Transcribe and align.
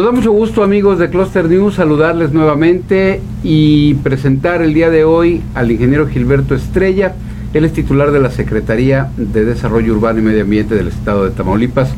Nos 0.00 0.06
da 0.06 0.12
mucho 0.12 0.32
gusto 0.32 0.64
amigos 0.64 0.98
de 0.98 1.10
Cluster 1.10 1.44
News 1.44 1.74
saludarles 1.74 2.32
nuevamente 2.32 3.20
y 3.42 3.92
presentar 3.96 4.62
el 4.62 4.72
día 4.72 4.88
de 4.88 5.04
hoy 5.04 5.42
al 5.54 5.70
ingeniero 5.70 6.08
Gilberto 6.08 6.54
Estrella. 6.54 7.16
Él 7.52 7.66
es 7.66 7.74
titular 7.74 8.10
de 8.10 8.18
la 8.18 8.30
Secretaría 8.30 9.10
de 9.18 9.44
Desarrollo 9.44 9.92
Urbano 9.92 10.20
y 10.20 10.22
Medio 10.22 10.44
Ambiente 10.44 10.74
del 10.74 10.88
Estado 10.88 11.24
de 11.24 11.32
Tamaulipas. 11.32 11.90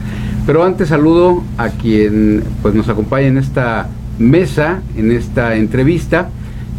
Pero 0.46 0.64
antes 0.64 0.88
saludo 0.88 1.44
a 1.58 1.68
quien 1.68 2.42
pues, 2.60 2.74
nos 2.74 2.88
acompaña 2.88 3.28
en 3.28 3.38
esta 3.38 3.86
mesa, 4.18 4.82
en 4.96 5.12
esta 5.12 5.54
entrevista. 5.54 6.28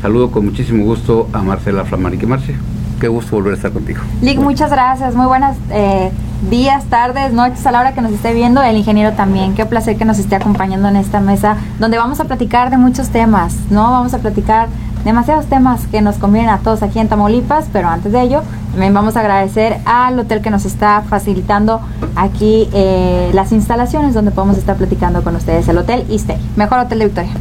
Saludo 0.01 0.29
con 0.29 0.43
muchísimo 0.43 0.84
gusto 0.84 1.29
a 1.31 1.41
Marcela 1.41 1.85
Flamarique. 1.85 2.27
Marce, 2.27 2.53
qué 2.99 3.07
gusto 3.07 3.37
volver 3.37 3.53
a 3.53 3.55
estar 3.55 3.71
contigo. 3.71 4.01
Lick, 4.21 4.40
muchas 4.40 4.70
gracias. 4.70 5.15
Muy 5.15 5.27
buenas 5.27 5.55
eh, 5.71 6.12
días, 6.49 6.85
tardes, 6.85 7.33
noches 7.33 7.65
a 7.65 7.71
la 7.71 7.79
hora 7.79 7.93
que 7.93 8.02
nos 8.02 8.11
esté 8.11 8.33
viendo. 8.33 8.61
El 8.61 8.77
ingeniero 8.77 9.13
también. 9.13 9.55
Qué 9.55 9.65
placer 9.65 9.97
que 9.97 10.05
nos 10.05 10.20
esté 10.20 10.35
acompañando 10.35 10.88
en 10.88 10.95
esta 10.95 11.20
mesa 11.20 11.57
donde 11.79 11.97
vamos 11.97 12.20
a 12.20 12.25
platicar 12.25 12.70
de 12.70 12.77
muchos 12.77 13.09
temas, 13.09 13.55
¿no? 13.70 13.91
Vamos 13.91 14.13
a 14.13 14.20
platicar 14.20 14.67
demasiados 15.03 15.48
temas 15.48 15.85
que 15.87 16.01
nos 16.01 16.17
convienen 16.17 16.49
a 16.49 16.59
todos 16.59 16.81
aquí 16.81 16.99
en 16.99 17.09
Tamaulipas, 17.09 17.65
pero 17.73 17.89
antes 17.89 18.11
de 18.11 18.21
ello 18.21 18.41
también 18.71 18.93
vamos 18.93 19.15
a 19.17 19.20
agradecer 19.20 19.77
al 19.85 20.17
hotel 20.17 20.41
que 20.41 20.49
nos 20.49 20.65
está 20.65 21.03
facilitando 21.07 21.81
aquí 22.15 22.70
eh, 22.73 23.29
las 23.34 23.51
instalaciones 23.51 24.13
donde 24.13 24.31
podemos 24.31 24.57
estar 24.57 24.75
platicando 24.77 25.23
con 25.23 25.35
ustedes, 25.35 25.67
el 25.67 25.77
Hotel 25.77 26.05
Istay, 26.09 26.37
mejor 26.55 26.79
hotel 26.79 26.99
de 26.99 27.05
Victoria. 27.05 27.31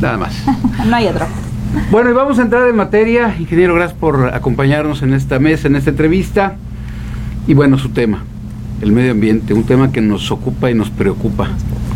Nada 0.00 0.16
más. 0.16 0.32
no 0.86 0.96
hay 0.96 1.08
otro. 1.08 1.26
Bueno, 1.90 2.10
y 2.10 2.12
vamos 2.12 2.38
a 2.38 2.42
entrar 2.42 2.66
en 2.68 2.76
materia. 2.76 3.34
Ingeniero, 3.38 3.74
gracias 3.74 3.98
por 3.98 4.32
acompañarnos 4.34 5.02
en 5.02 5.14
esta 5.14 5.38
mesa, 5.38 5.68
en 5.68 5.76
esta 5.76 5.90
entrevista. 5.90 6.54
Y 7.46 7.54
bueno, 7.54 7.78
su 7.78 7.90
tema, 7.90 8.24
el 8.80 8.92
medio 8.92 9.12
ambiente, 9.12 9.54
un 9.54 9.64
tema 9.64 9.92
que 9.92 10.00
nos 10.00 10.30
ocupa 10.30 10.70
y 10.70 10.74
nos 10.74 10.90
preocupa 10.90 11.48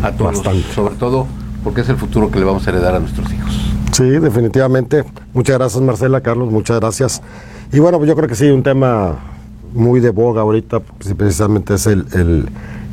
a 0.03 0.11
todos, 0.11 0.43
sobre 0.73 0.95
todo 0.95 1.27
porque 1.63 1.81
es 1.81 1.89
el 1.89 1.97
futuro 1.97 2.29
que 2.29 2.39
le 2.39 2.45
vamos 2.45 2.67
a 2.67 2.69
heredar 2.69 2.95
a 2.95 2.99
nuestros 2.99 3.31
hijos. 3.33 3.59
Sí, 3.91 4.03
definitivamente. 4.03 5.03
Muchas 5.33 5.57
gracias 5.57 5.81
Marcela, 5.81 6.21
Carlos, 6.21 6.51
muchas 6.51 6.79
gracias. 6.79 7.21
Y 7.73 7.79
bueno, 7.79 7.97
pues 7.97 8.07
yo 8.07 8.15
creo 8.15 8.29
que 8.29 8.35
sí, 8.35 8.45
un 8.49 8.61
tema 8.61 9.15
muy 9.73 9.99
de 9.99 10.11
boga 10.11 10.41
ahorita, 10.41 10.79
pues, 10.79 11.13
precisamente 11.15 11.73
es 11.73 11.87
el, 11.87 12.05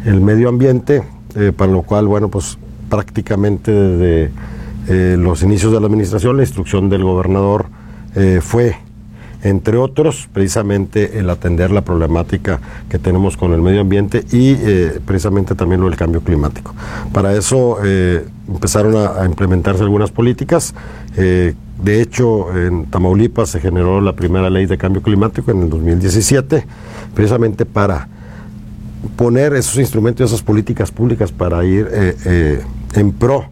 el, 0.05 0.21
medio 0.21 0.49
ambiente, 0.49 1.03
eh, 1.37 1.53
para 1.55 1.71
lo 1.71 1.83
cual, 1.83 2.07
bueno, 2.07 2.29
pues 2.29 2.59
prácticamente 2.89 3.71
desde 3.71 4.33
eh, 4.89 5.17
los 5.19 5.43
inicios 5.43 5.73
de 5.73 5.81
la 5.81 5.87
administración, 5.87 6.37
la 6.37 6.43
instrucción 6.43 6.89
del 6.89 7.05
gobernador 7.05 7.67
eh, 8.15 8.41
fue 8.43 8.77
entre 9.43 9.77
otros, 9.77 10.29
precisamente 10.33 11.19
el 11.19 11.29
atender 11.29 11.73
la 11.73 11.83
problemática 11.83 12.61
que 12.89 12.99
tenemos 12.99 13.37
con 13.37 13.53
el 13.53 13.61
medio 13.61 13.81
ambiente 13.81 14.25
y 14.31 14.53
eh, 14.53 15.01
precisamente 15.05 15.55
también 15.57 15.81
lo 15.81 15.89
del 15.89 15.99
cambio 15.99 16.21
climático. 16.21 16.75
Para 17.13 17.35
eso 17.35 17.79
eh, 17.85 18.25
empezaron 18.49 18.95
a, 18.97 19.25
implementarse 19.27 19.83
algunas 19.83 20.13
políticas. 20.13 20.75
Eh, 21.17 21.55
de 21.83 22.01
hecho, 22.01 22.57
en 22.57 22.87
Tamaulipas 22.87 23.49
se 23.49 23.61
generó 23.61 24.01
la 24.01 24.15
primera 24.15 24.49
ley 24.49 24.67
de 24.67 24.79
cambio 24.79 25.03
climático 25.03 25.51
en 25.51 25.63
el 25.63 25.71
2017, 25.71 26.65
precisamente 27.13 27.67
para 27.67 28.09
poner 29.17 29.55
esos 29.55 29.79
instrumentos, 29.79 30.31
esas 30.31 30.43
políticas 30.43 30.93
públicas 30.93 31.33
para 31.33 31.65
ir 31.65 31.89
en 32.95 33.13
pro 33.13 33.47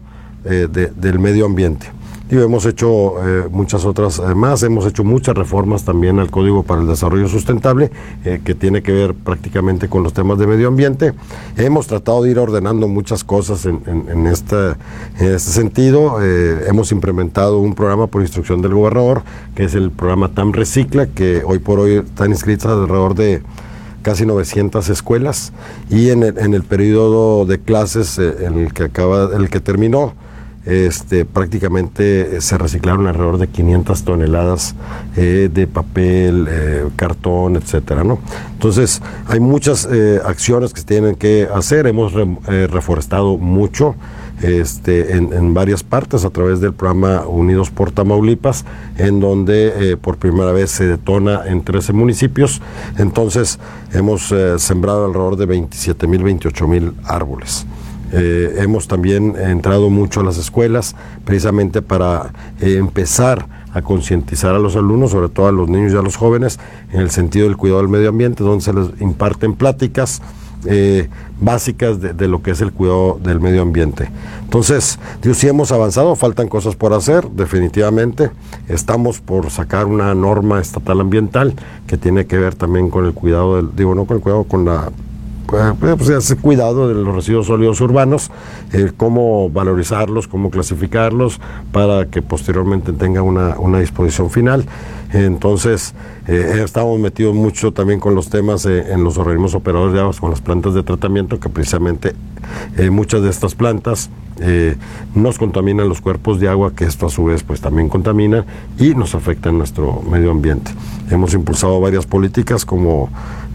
del 0.45 1.19
medio 1.19 1.45
ambiente 1.45 1.87
y 2.31 2.37
hemos 2.37 2.65
hecho 2.65 3.15
eh, 3.21 3.49
muchas 3.51 3.83
otras 3.83 4.19
eh, 4.19 4.33
más, 4.33 4.63
hemos 4.63 4.85
hecho 4.85 5.03
muchas 5.03 5.35
reformas 5.35 5.83
también 5.83 6.17
al 6.17 6.31
Código 6.31 6.63
para 6.63 6.79
el 6.79 6.87
Desarrollo 6.87 7.27
Sustentable, 7.27 7.91
eh, 8.23 8.39
que 8.43 8.55
tiene 8.55 8.81
que 8.81 8.93
ver 8.93 9.13
prácticamente 9.13 9.89
con 9.89 10.01
los 10.01 10.13
temas 10.13 10.39
de 10.39 10.47
medio 10.47 10.69
ambiente. 10.69 11.11
Hemos 11.57 11.87
tratado 11.87 12.23
de 12.23 12.31
ir 12.31 12.39
ordenando 12.39 12.87
muchas 12.87 13.25
cosas 13.25 13.65
en, 13.65 13.83
en, 13.85 14.27
este, 14.27 14.55
en 15.19 15.33
este 15.35 15.51
sentido. 15.51 16.21
hemos 16.21 16.93
implementado 16.93 17.59
un 17.59 17.75
programa 17.75 18.07
por 18.07 18.21
instrucción 18.21 18.61
del 18.61 18.75
gobernador, 18.75 19.23
que 19.53 19.65
es 19.65 19.75
el 19.75 19.91
programa 19.91 20.29
TAM 20.29 20.53
Recicla, 20.53 21.07
que 21.07 21.43
hoy 21.45 21.59
por 21.59 21.79
hoy 21.79 21.95
están 21.95 22.31
inscritas 22.31 22.67
alrededor 22.71 23.13
de 23.13 23.41
casi 24.03 24.25
900 24.25 24.87
escuelas 24.87 25.51
y 25.89 26.11
en 26.11 26.23
el, 26.23 26.37
en 26.37 26.61
periodo 26.63 27.45
de 27.45 27.59
clases 27.59 28.17
el 28.17 28.73
que 28.73 28.83
acaba 28.83 29.35
el 29.35 29.49
que 29.49 29.59
terminó 29.59 30.13
este, 30.65 31.25
prácticamente 31.25 32.37
eh, 32.37 32.41
se 32.41 32.57
reciclaron 32.57 33.07
alrededor 33.07 33.39
de 33.39 33.47
500 33.47 34.03
toneladas 34.03 34.75
eh, 35.15 35.49
de 35.51 35.65
papel, 35.65 36.47
eh, 36.49 36.87
cartón, 36.95 37.55
etcétera. 37.55 38.03
Entonces, 38.53 39.01
hay 39.27 39.39
muchas 39.39 39.87
acciones 40.23 40.73
que 40.73 40.81
se 40.81 40.85
tienen 40.85 41.15
que 41.15 41.47
hacer. 41.53 41.87
Hemos 41.87 42.13
reforestado 42.47 43.37
mucho 43.37 43.95
este, 44.41 45.15
en, 45.15 45.53
varias 45.53 45.83
partes 45.83 46.25
a 46.25 46.29
través 46.29 46.61
del 46.61 46.73
programa 46.73 47.25
Unidos 47.27 47.69
por 47.69 47.91
Tamaulipas, 47.91 48.65
en 48.97 49.19
donde 49.19 49.97
por 50.01 50.17
primera 50.17 50.51
vez 50.51 50.71
se 50.71 50.85
detona 50.85 51.41
en 51.47 51.63
13 51.63 51.93
municipios. 51.93 52.61
Entonces, 52.97 53.59
hemos 53.93 54.33
sembrado 54.57 55.05
alrededor 55.05 55.37
de 55.37 55.45
27 55.47 56.07
mil, 56.07 56.23
28 56.23 56.67
mil 56.67 56.93
árboles. 57.03 57.65
Eh, 58.11 58.55
hemos 58.59 58.87
también 58.87 59.35
entrado 59.37 59.89
mucho 59.89 60.19
a 60.19 60.23
las 60.23 60.37
escuelas 60.37 60.95
precisamente 61.23 61.81
para 61.81 62.33
eh, 62.59 62.75
empezar 62.77 63.47
a 63.73 63.81
concientizar 63.81 64.53
a 64.53 64.59
los 64.59 64.75
alumnos, 64.75 65.11
sobre 65.11 65.29
todo 65.29 65.47
a 65.47 65.51
los 65.51 65.69
niños 65.69 65.93
y 65.93 65.97
a 65.97 66.01
los 66.01 66.17
jóvenes, 66.17 66.59
en 66.91 66.99
el 66.99 67.09
sentido 67.09 67.47
del 67.47 67.55
cuidado 67.55 67.81
del 67.81 67.89
medio 67.89 68.09
ambiente, 68.09 68.43
donde 68.43 68.63
se 68.63 68.73
les 68.73 68.89
imparten 68.99 69.53
pláticas 69.53 70.21
eh, 70.65 71.09
básicas 71.39 71.99
de, 71.99 72.27
lo 72.27 72.43
que 72.43 72.51
es 72.51 72.61
el 72.61 72.71
cuidado 72.71 73.19
del 73.23 73.39
medio 73.39 73.63
ambiente. 73.63 74.11
Entonces, 74.43 74.99
digo, 75.23 75.33
sí 75.33 75.47
hemos 75.47 75.71
avanzado, 75.71 76.15
faltan 76.15 76.49
cosas 76.49 76.75
por 76.75 76.93
hacer, 76.93 77.27
definitivamente. 77.29 78.29
Estamos 78.67 79.21
por 79.21 79.49
sacar 79.49 79.87
una 79.87 80.13
norma 80.13 80.61
estatal 80.61 81.01
ambiental 81.01 81.55
que 81.87 81.97
tiene 81.97 82.27
que 82.27 82.37
ver 82.37 82.53
también 82.53 82.91
con 82.91 83.05
el 83.05 83.13
cuidado 83.13 83.55
del, 83.55 83.75
digo, 83.75 83.95
no 83.95 84.05
con 84.05 84.17
el 84.17 84.23
cuidado, 84.23 84.43
con 84.43 84.65
la 84.65 84.91
pues, 85.79 86.09
hace 86.09 86.35
cuidado 86.37 86.87
de 86.87 86.95
los 86.95 87.13
residuos 87.13 87.47
sólidos 87.47 87.81
urbanos, 87.81 88.31
eh, 88.73 88.91
cómo 88.95 89.49
valorizarlos, 89.49 90.27
cómo 90.27 90.49
clasificarlos, 90.49 91.39
para 91.71 92.05
que 92.05 92.21
posteriormente 92.21 92.93
tenga 92.93 93.21
una, 93.21 93.59
una 93.59 93.79
disposición 93.79 94.29
final. 94.29 94.65
Entonces, 95.13 95.93
eh, 96.27 96.61
estamos 96.63 96.97
metidos 96.99 97.35
mucho 97.35 97.73
también 97.73 97.99
con 97.99 98.15
los 98.15 98.29
temas 98.29 98.65
en 98.65 99.03
los 99.03 99.17
organismos 99.17 99.53
operadores 99.53 99.93
de 99.93 99.99
aguas, 99.99 100.19
con 100.19 100.29
las 100.29 100.41
plantas 100.41 100.73
de 100.73 100.83
tratamiento, 100.83 101.39
que 101.39 101.49
precisamente 101.49 102.15
muchas 102.89 103.21
de 103.21 103.29
estas 103.29 103.53
plantas 103.55 104.09
nos 105.13 105.37
contaminan 105.37 105.87
los 105.87 106.01
cuerpos 106.01 106.39
de 106.39 106.47
agua, 106.47 106.73
que 106.75 106.85
esto 106.85 107.05
a 107.05 107.09
su 107.09 107.25
vez 107.25 107.43
pues 107.43 107.61
también 107.61 107.89
contamina 107.89 108.45
y 108.79 108.95
nos 108.95 109.13
afecta 109.15 109.49
en 109.49 109.57
nuestro 109.57 110.01
medio 110.01 110.31
ambiente. 110.31 110.71
Hemos 111.09 111.33
impulsado 111.33 111.79
varias 111.79 112.05
políticas 112.05 112.65
como 112.65 113.09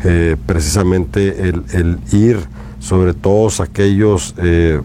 eh, 0.04 0.36
precisamente 0.46 1.48
el, 1.48 1.98
ir 2.12 2.38
sobre 2.78 3.14
todos 3.14 3.60
aquellos 3.60 4.34
eh, 4.38 4.80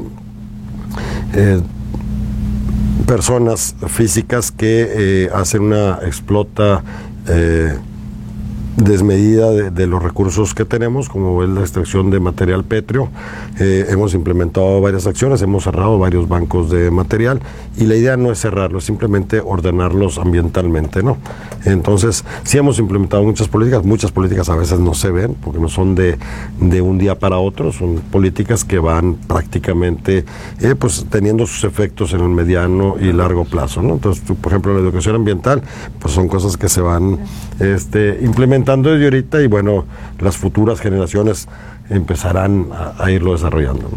eh, 1.33 1.61
personas 3.05 3.75
físicas 3.87 4.51
que 4.51 5.29
hacen 5.33 5.63
una 5.63 5.99
explota 6.03 6.83
desmedida 8.77 9.51
de, 9.51 9.87
los 9.87 10.01
recursos 10.01 10.53
que 10.53 10.63
tenemos, 10.63 11.09
como 11.09 11.43
es 11.43 11.49
la 11.49 11.61
extracción 11.61 12.09
de 12.09 12.19
material 12.19 12.63
pétreo. 12.63 13.09
Eh, 13.59 13.87
hemos 13.89 14.13
implementado 14.13 14.79
varias 14.79 15.07
acciones, 15.07 15.41
hemos 15.41 15.63
cerrado 15.63 15.99
varios 15.99 16.27
bancos 16.27 16.69
de 16.69 16.89
material 16.89 17.41
y 17.77 17.85
la 17.85 17.95
idea 17.95 18.15
no 18.15 18.31
es 18.31 18.39
cerrarlos, 18.39 18.85
simplemente 18.85 19.41
ordenarlos 19.41 20.17
ambientalmente, 20.17 21.03
¿no? 21.03 21.17
Entonces, 21.65 22.23
sí 22.43 22.57
hemos 22.57 22.79
implementado 22.79 23.23
muchas 23.23 23.47
políticas, 23.47 23.83
muchas 23.83 24.11
políticas 24.11 24.49
a 24.49 24.55
veces 24.55 24.79
no 24.79 24.93
se 24.93 25.11
ven 25.11 25.35
porque 25.35 25.59
no 25.59 25.67
son 25.67 25.95
de, 25.95 26.17
de 26.59 26.81
un 26.81 26.97
día 26.97 27.19
para 27.19 27.37
otro, 27.37 27.71
son 27.71 27.95
políticas 28.11 28.63
que 28.63 28.79
van 28.79 29.15
prácticamente 29.15 30.23
eh, 30.61 30.75
pues 30.75 31.05
teniendo 31.09 31.45
sus 31.45 31.65
efectos 31.65 32.13
en 32.13 32.21
el 32.21 32.29
mediano 32.29 32.95
y 32.99 33.11
largo 33.11 33.43
plazo, 33.45 33.81
¿no? 33.81 33.95
Entonces, 33.95 34.23
por 34.39 34.51
ejemplo, 34.51 34.73
la 34.73 34.79
educación 34.79 35.15
ambiental, 35.15 35.61
pues 35.99 36.13
son 36.13 36.27
cosas 36.27 36.55
que 36.55 36.69
se 36.69 36.81
van 36.81 37.19
este, 37.59 38.19
implementando 38.21 38.60
desde 38.65 39.03
ahorita 39.05 39.41
y 39.41 39.47
bueno, 39.47 39.85
las 40.19 40.37
futuras 40.37 40.79
generaciones 40.79 41.47
empezarán 41.89 42.67
a, 42.97 43.11
irlo 43.11 43.33
desarrollando. 43.33 43.89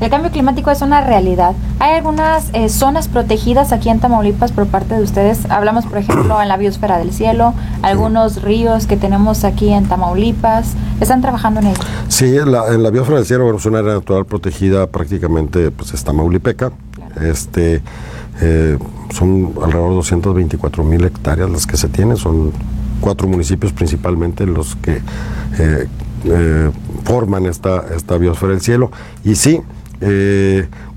El 0.00 0.08
cambio 0.08 0.30
climático 0.30 0.70
es 0.70 0.80
una 0.80 1.02
realidad. 1.02 1.54
¿Hay 1.78 1.92
algunas 1.96 2.48
eh, 2.54 2.70
zonas 2.70 3.08
protegidas 3.08 3.72
aquí 3.72 3.90
en 3.90 4.00
Tamaulipas 4.00 4.50
por 4.50 4.66
parte 4.66 4.94
de 4.94 5.02
ustedes? 5.02 5.50
Hablamos, 5.50 5.84
por 5.84 5.98
ejemplo, 5.98 6.40
en 6.40 6.48
la 6.48 6.56
biosfera 6.56 6.96
del 6.96 7.12
cielo, 7.12 7.52
algunos 7.82 8.40
ríos 8.40 8.86
que 8.86 8.96
tenemos 8.96 9.44
aquí 9.44 9.70
en 9.70 9.86
Tamaulipas. 9.86 10.72
¿Están 11.00 11.20
trabajando 11.20 11.60
en 11.60 11.66
ello? 11.66 11.80
Sí, 12.08 12.34
en 12.34 12.50
la, 12.50 12.90
biosfera 12.90 13.18
del 13.18 13.26
cielo 13.26 13.44
bueno, 13.44 13.58
es 13.58 13.66
una 13.66 13.80
área 13.80 13.92
natural 13.92 14.24
protegida 14.24 14.86
prácticamente, 14.86 15.70
pues 15.70 15.92
es 15.92 16.02
Tamaulipeca. 16.02 16.72
Este, 17.20 17.82
eh, 18.40 18.78
son 19.12 19.52
alrededor 19.62 19.90
de 19.90 19.96
224 19.96 20.82
mil 20.84 21.04
hectáreas 21.04 21.50
las 21.50 21.66
que 21.66 21.76
se 21.76 21.88
tienen, 21.88 22.16
son 22.16 22.52
cuatro 23.00 23.28
municipios 23.28 23.72
principalmente 23.72 24.46
los 24.46 24.76
que 24.76 25.00
eh, 25.58 25.86
eh, 26.24 26.70
forman 27.04 27.46
esta, 27.46 27.86
esta 27.94 28.18
biosfera 28.18 28.52
del 28.52 28.60
cielo. 28.60 28.90
Y 29.24 29.34
sí, 29.34 29.60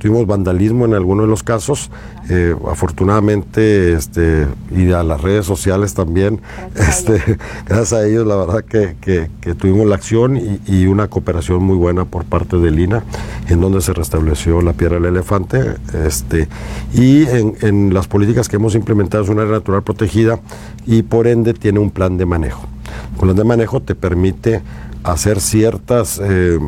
tuvimos 0.04 0.28
vandalismo 0.28 0.84
en 0.84 0.96
algunos 0.96 1.24
de 1.24 1.30
los 1.30 1.44
casos, 1.44 1.90
eh, 2.30 2.54
afortunadamente, 2.70 3.94
este, 3.94 4.48
y 4.76 4.92
a 4.92 5.02
las 5.02 5.22
redes 5.22 5.46
sociales 5.46 5.94
también, 5.94 6.42
gracias, 6.76 7.00
este, 7.00 7.32
a, 7.32 7.38
gracias 7.66 7.94
a 7.94 8.06
ellos, 8.06 8.28
la 8.28 8.36
verdad 8.36 8.66
que, 8.66 8.98
que, 9.00 9.56
tuvimos 9.56 9.88
la 9.88 9.96
acción 9.96 10.38
y, 10.68 10.88
una 10.88 11.08
cooperación 11.08 11.64
muy 11.64 11.78
buena 11.78 12.04
por 12.04 12.26
parte 12.26 12.58
de 12.58 12.70
Lina, 12.70 13.06
en 13.48 13.62
donde 13.62 13.80
se 13.80 13.94
restableció 13.94 14.62
la 14.62 14.74
piedra 14.74 14.96
del 14.96 15.06
elefante, 15.06 15.76
este, 16.06 16.50
y 16.94 17.26
en, 17.28 17.56
en 17.62 17.94
las 17.94 18.10
políticas 18.10 18.50
que 18.50 18.58
hemos 18.58 18.76
implementado 18.76 19.24
es 19.24 19.30
una 19.30 19.44
área 19.44 19.54
natural 19.54 19.84
protegida 19.84 20.42
y 20.86 21.04
por 21.04 21.28
ende 21.28 21.54
tiene 21.54 21.80
un 21.80 21.92
plan 21.92 22.18
de 22.18 22.26
manejo. 22.26 22.68
Un 23.14 23.20
plan 23.20 23.36
de 23.38 23.44
manejo 23.46 23.80
te 23.80 23.96
permite 23.96 24.62
hacer 25.06 25.40
ciertas 25.40 26.20
eh, 26.22 26.60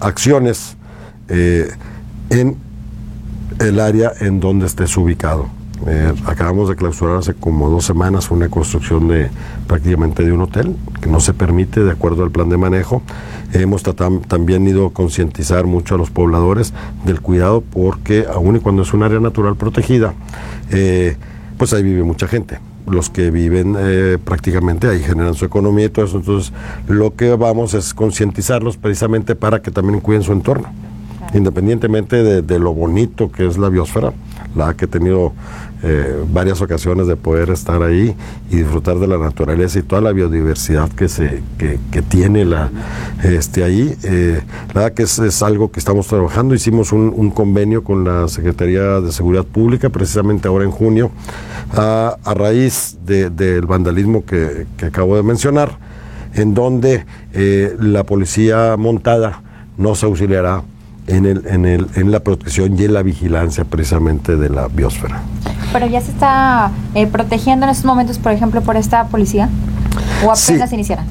acciones 0.00 0.76
eh, 1.28 1.70
en 2.30 2.71
el 3.58 3.80
área 3.80 4.12
en 4.20 4.40
donde 4.40 4.66
estés 4.66 4.96
ubicado. 4.96 5.46
Eh, 5.86 6.12
acabamos 6.26 6.68
de 6.68 6.76
clausurar 6.76 7.16
hace 7.16 7.34
como 7.34 7.68
dos 7.68 7.84
semanas 7.84 8.30
una 8.30 8.48
construcción 8.48 9.08
de 9.08 9.30
prácticamente 9.66 10.24
de 10.24 10.30
un 10.30 10.42
hotel 10.42 10.76
que 11.00 11.08
no 11.08 11.18
se 11.18 11.34
permite 11.34 11.82
de 11.82 11.90
acuerdo 11.90 12.22
al 12.22 12.30
plan 12.30 12.48
de 12.48 12.56
manejo. 12.56 13.02
Hemos 13.52 13.82
también 13.82 14.66
ido 14.66 14.86
a 14.86 14.92
concientizar 14.92 15.66
mucho 15.66 15.96
a 15.96 15.98
los 15.98 16.10
pobladores 16.10 16.72
del 17.04 17.20
cuidado 17.20 17.62
porque 17.62 18.26
aun 18.32 18.56
y 18.56 18.60
cuando 18.60 18.82
es 18.82 18.94
un 18.94 19.02
área 19.02 19.18
natural 19.18 19.56
protegida, 19.56 20.14
pues 21.58 21.72
ahí 21.72 21.82
vive 21.82 22.02
mucha 22.02 22.28
gente 22.28 22.58
los 22.86 23.10
que 23.10 23.30
viven 23.30 23.76
eh, 23.78 24.18
prácticamente 24.22 24.88
ahí 24.88 25.00
generan 25.00 25.34
su 25.34 25.44
economía 25.44 25.86
y 25.86 25.88
todo 25.88 26.04
eso. 26.04 26.18
Entonces, 26.18 26.52
lo 26.88 27.14
que 27.14 27.34
vamos 27.34 27.74
es 27.74 27.94
concientizarlos 27.94 28.76
precisamente 28.76 29.34
para 29.34 29.62
que 29.62 29.70
también 29.70 30.00
cuiden 30.00 30.22
su 30.22 30.32
entorno, 30.32 30.68
independientemente 31.34 32.42
de, 32.42 32.58
lo 32.58 32.74
bonito 32.74 33.30
que 33.30 33.46
es 33.46 33.58
la 33.58 33.68
biosfera, 33.68 34.12
la 34.54 34.74
que 34.74 34.84
he 34.84 34.88
tenido 34.88 35.32
eh, 35.84 36.24
varias 36.32 36.60
ocasiones 36.62 37.08
de 37.08 37.16
poder 37.16 37.50
estar 37.50 37.82
ahí 37.82 38.14
y 38.50 38.56
disfrutar 38.56 38.98
de 38.98 39.08
la 39.08 39.18
naturaleza 39.18 39.80
y 39.80 39.82
toda 39.82 40.00
la 40.00 40.12
biodiversidad 40.12 40.88
que 40.90 41.08
se 41.08 41.42
que, 41.58 42.02
tiene 42.02 42.44
la 42.44 42.70
este 43.24 43.64
ahí 43.64 43.96
eh, 44.04 44.42
la 44.68 44.82
verdad 44.82 44.92
que 44.92 45.02
es, 45.02 45.42
algo 45.42 45.72
que 45.72 45.80
estamos 45.80 46.06
trabajando. 46.06 46.54
Hicimos 46.54 46.92
un, 46.92 47.30
convenio 47.30 47.82
con 47.82 48.04
la 48.04 48.28
Secretaría 48.28 49.00
de 49.00 49.10
Seguridad 49.10 49.44
Pública 49.44 49.88
precisamente 49.88 50.46
ahora 50.46 50.64
en 50.64 50.70
junio 50.70 51.10
a, 51.72 52.16
raíz 52.34 52.98
del 53.04 53.66
vandalismo 53.66 54.24
que, 54.24 54.66
acabo 54.84 55.16
de 55.16 55.22
mencionar 55.22 55.78
en 56.34 56.54
donde 56.54 57.04
eh, 57.32 57.74
la 57.80 58.04
policía 58.04 58.76
montada 58.78 59.42
nos 59.76 60.04
auxiliará 60.04 60.62
en, 61.06 61.26
el, 61.26 61.46
en, 61.46 61.64
el, 61.66 61.86
en 61.94 62.10
la 62.10 62.20
protección 62.20 62.78
y 62.78 62.84
en 62.84 62.94
la 62.94 63.02
vigilancia 63.02 63.64
precisamente 63.64 64.36
de 64.36 64.48
la 64.48 64.68
biosfera. 64.68 65.22
Pero 65.72 65.86
ya 65.86 66.00
se 66.00 66.10
está 66.10 66.70
eh, 66.94 67.06
protegiendo 67.06 67.64
en 67.66 67.70
estos 67.70 67.86
momentos, 67.86 68.18
por 68.18 68.32
ejemplo, 68.32 68.60
por 68.60 68.76
esta 68.76 69.06
policía, 69.08 69.48
o 70.24 70.30
apenas 70.30 70.68
sí. 70.68 70.74
iniciará. 70.74 71.04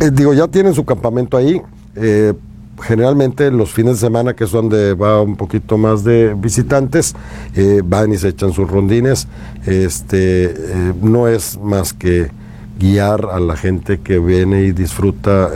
Eh, 0.00 0.10
digo, 0.12 0.34
ya 0.34 0.48
tienen 0.48 0.74
su 0.74 0.84
campamento 0.84 1.36
ahí. 1.36 1.60
Eh, 1.96 2.34
generalmente 2.82 3.50
los 3.50 3.72
fines 3.72 3.94
de 3.94 4.00
semana, 4.00 4.34
que 4.34 4.44
es 4.44 4.50
donde 4.52 4.94
va 4.94 5.20
un 5.20 5.36
poquito 5.36 5.76
más 5.76 6.02
de 6.02 6.34
visitantes, 6.34 7.14
van 7.84 8.10
y 8.12 8.16
se 8.16 8.28
echan 8.28 8.52
sus 8.54 8.70
rondines. 8.70 9.28
Este, 9.66 10.94
no 11.02 11.28
es 11.28 11.58
más 11.58 11.92
que 11.92 12.30
guiar 12.80 13.28
a 13.30 13.38
la 13.38 13.56
gente 13.56 14.00
que 14.00 14.18
viene 14.18 14.62
y 14.62 14.72
disfruta 14.72 15.50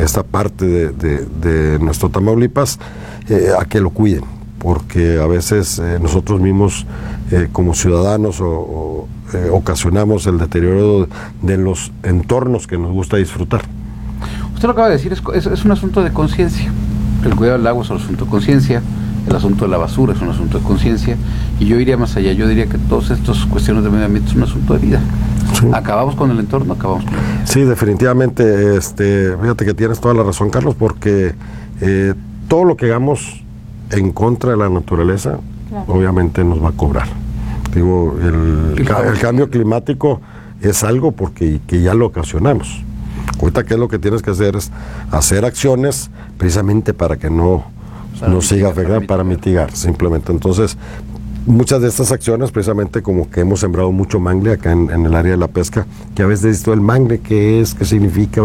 esta 0.00 0.22
parte 0.22 0.66
de, 0.92 1.26
de 1.42 1.78
nuestro 1.80 2.08
Tamaulipas 2.08 2.78
a 3.58 3.64
que 3.64 3.80
lo 3.80 3.90
cuiden 3.90 4.24
porque 4.64 5.20
a 5.20 5.26
veces 5.26 5.78
eh, 5.78 5.98
nosotros 6.00 6.40
mismos 6.40 6.86
eh, 7.30 7.48
como 7.52 7.74
ciudadanos 7.74 8.40
o, 8.40 9.06
eh, 9.34 9.50
ocasionamos 9.52 10.26
el 10.26 10.38
deterioro 10.38 11.06
de 11.42 11.58
los 11.58 11.92
entornos 12.02 12.66
que 12.66 12.78
nos 12.78 12.90
gusta 12.90 13.18
disfrutar. 13.18 13.60
Usted 14.54 14.64
lo 14.64 14.70
acaba 14.70 14.88
de 14.88 14.94
decir, 14.94 15.12
es, 15.12 15.46
es, 15.46 15.64
un 15.66 15.70
asunto 15.70 16.02
de 16.02 16.14
conciencia. 16.14 16.72
El 17.26 17.36
cuidado 17.36 17.58
del 17.58 17.66
agua 17.66 17.84
es 17.84 17.90
un 17.90 17.98
asunto 17.98 18.24
de 18.24 18.30
conciencia, 18.30 18.82
el 19.28 19.36
asunto 19.36 19.66
de 19.66 19.70
la 19.70 19.76
basura 19.76 20.14
es 20.14 20.22
un 20.22 20.30
asunto 20.30 20.58
de 20.58 20.64
conciencia, 20.64 21.18
y 21.60 21.66
yo 21.66 21.78
iría 21.78 21.98
más 21.98 22.16
allá, 22.16 22.32
yo 22.32 22.48
diría 22.48 22.66
que 22.66 22.78
todas 22.78 23.10
estas 23.10 23.44
cuestiones 23.44 23.84
de 23.84 23.90
medio 23.90 24.06
ambiente 24.06 24.30
es 24.30 24.36
un 24.36 24.44
asunto 24.44 24.72
de 24.72 24.78
vida. 24.78 25.00
Acabamos 25.72 26.14
con 26.14 26.30
el 26.30 26.38
entorno, 26.38 26.74
acabamos 26.74 27.04
con 27.04 27.14
vida. 27.14 27.46
Sí, 27.46 27.62
definitivamente, 27.62 28.76
este, 28.76 29.36
fíjate 29.40 29.64
que 29.64 29.74
tienes 29.74 30.00
toda 30.00 30.14
la 30.14 30.22
razón, 30.22 30.50
Carlos, 30.50 30.74
porque 30.74 31.34
todo 32.48 32.64
lo 32.64 32.76
que 32.76 32.86
hagamos 32.86 33.42
en 33.90 34.12
contra 34.12 34.52
de 34.52 34.56
la 34.56 34.68
naturaleza, 34.68 35.38
obviamente 35.86 36.44
nos 36.44 36.62
va 36.62 36.70
a 36.70 36.72
cobrar. 36.72 37.08
Digo, 37.74 38.16
el, 38.22 38.86
cambio 39.20 39.50
climático 39.50 40.20
es 40.60 40.84
algo 40.84 41.12
porque 41.12 41.60
que 41.66 41.82
ya 41.82 41.94
lo 41.94 42.06
ocasionamos. 42.06 42.82
Ahorita, 43.40 43.64
¿qué 43.64 43.74
es 43.74 43.80
lo 43.80 43.88
que 43.88 43.98
tienes 43.98 44.22
que 44.22 44.30
hacer? 44.30 44.56
Es 44.56 44.70
hacer 45.10 45.44
acciones 45.44 46.10
precisamente 46.38 46.94
para 46.94 47.16
que 47.16 47.30
no 47.30 47.64
nos 48.28 48.46
siga 48.46 48.68
afectando, 48.68 49.06
para 49.06 49.24
mitigar, 49.24 49.72
simplemente. 49.72 50.30
Entonces, 50.30 50.78
muchas 51.46 51.82
de 51.82 51.88
estas 51.88 52.10
acciones, 52.12 52.50
precisamente 52.50 53.02
como 53.02 53.30
que 53.30 53.40
hemos 53.40 53.60
sembrado 53.60 53.92
mucho 53.92 54.20
mangle 54.20 54.52
acá 54.52 54.72
en, 54.72 54.90
el 54.90 55.14
área 55.14 55.32
de 55.32 55.36
la 55.38 55.48
pesca, 55.48 55.86
que 56.14 56.22
a 56.22 56.26
veces 56.26 56.62
todo 56.62 56.74
el 56.74 56.80
mangle, 56.80 57.20
¿qué 57.20 57.60
es? 57.60 57.74
¿Qué 57.74 57.84
significa? 57.84 58.42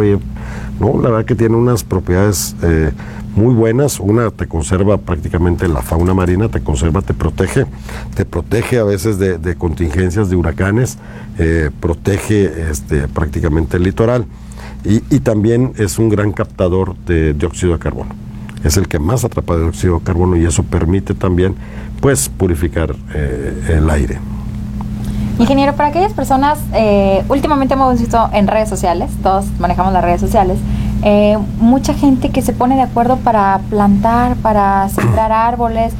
No, 0.80 1.02
la 1.02 1.10
verdad 1.10 1.26
que 1.26 1.36
tiene 1.36 1.56
unas 1.56 1.84
propiedades 1.84 2.56
eh, 2.62 2.92
muy 3.36 3.54
buenas. 3.54 4.00
Una 4.00 4.32
te 4.32 4.48
conserva 4.48 4.98
prácticamente 4.98 5.68
la 5.68 5.82
fauna 5.82 6.14
marina, 6.14 6.50
te 6.50 6.62
conserva, 6.62 7.02
te 7.02 7.14
protege, 7.14 7.66
te 8.16 8.26
protege 8.26 8.80
a 8.80 8.84
veces 8.84 9.18
de, 9.20 9.56
contingencias 9.56 10.30
de 10.30 10.36
huracanes, 10.36 10.98
eh, 11.38 11.70
protege 11.80 12.70
este, 12.70 13.08
prácticamente 13.08 13.78
el 13.78 13.84
litoral 13.84 14.26
y 14.86 15.20
también 15.20 15.74
es 15.78 16.00
un 16.00 16.08
gran 16.08 16.32
captador 16.32 16.96
de 17.00 17.34
dióxido 17.34 17.74
de 17.74 17.80
carbono 17.80 18.29
es 18.64 18.78
el 18.78 18.88
que 18.88 19.00
más 19.00 19.24
atrapa 19.24 19.56
dióxido 19.58 20.00
de 20.00 20.04
carbono 20.04 20.36
y 20.36 20.46
eso 20.46 20.64
permite 20.64 21.14
también 21.14 21.56
pues 22.02 22.30
purificar 22.30 22.96
eh, 23.14 23.78
el 23.78 23.90
aire. 23.90 24.20
Ingeniero, 25.40 25.74
para 25.74 25.90
aquellas 25.90 26.12
personas, 26.12 26.60
eh, 26.74 27.24
últimamente 27.30 27.74
hemos 27.74 27.98
visto 27.98 28.30
en 28.34 28.48
redes 28.48 28.68
sociales, 28.68 29.10
todos 29.24 29.46
manejamos 29.58 29.94
las 29.94 30.04
redes 30.04 30.20
sociales, 30.20 30.58
eh, 31.02 31.38
mucha 31.60 31.94
gente 31.94 32.30
que 32.30 32.42
se 32.42 32.52
pone 32.52 32.76
de 32.76 32.82
acuerdo 32.82 33.16
para 33.18 33.62
plantar, 33.70 34.36
para 34.38 34.90
sembrar 34.90 35.32
árboles, 35.32 35.94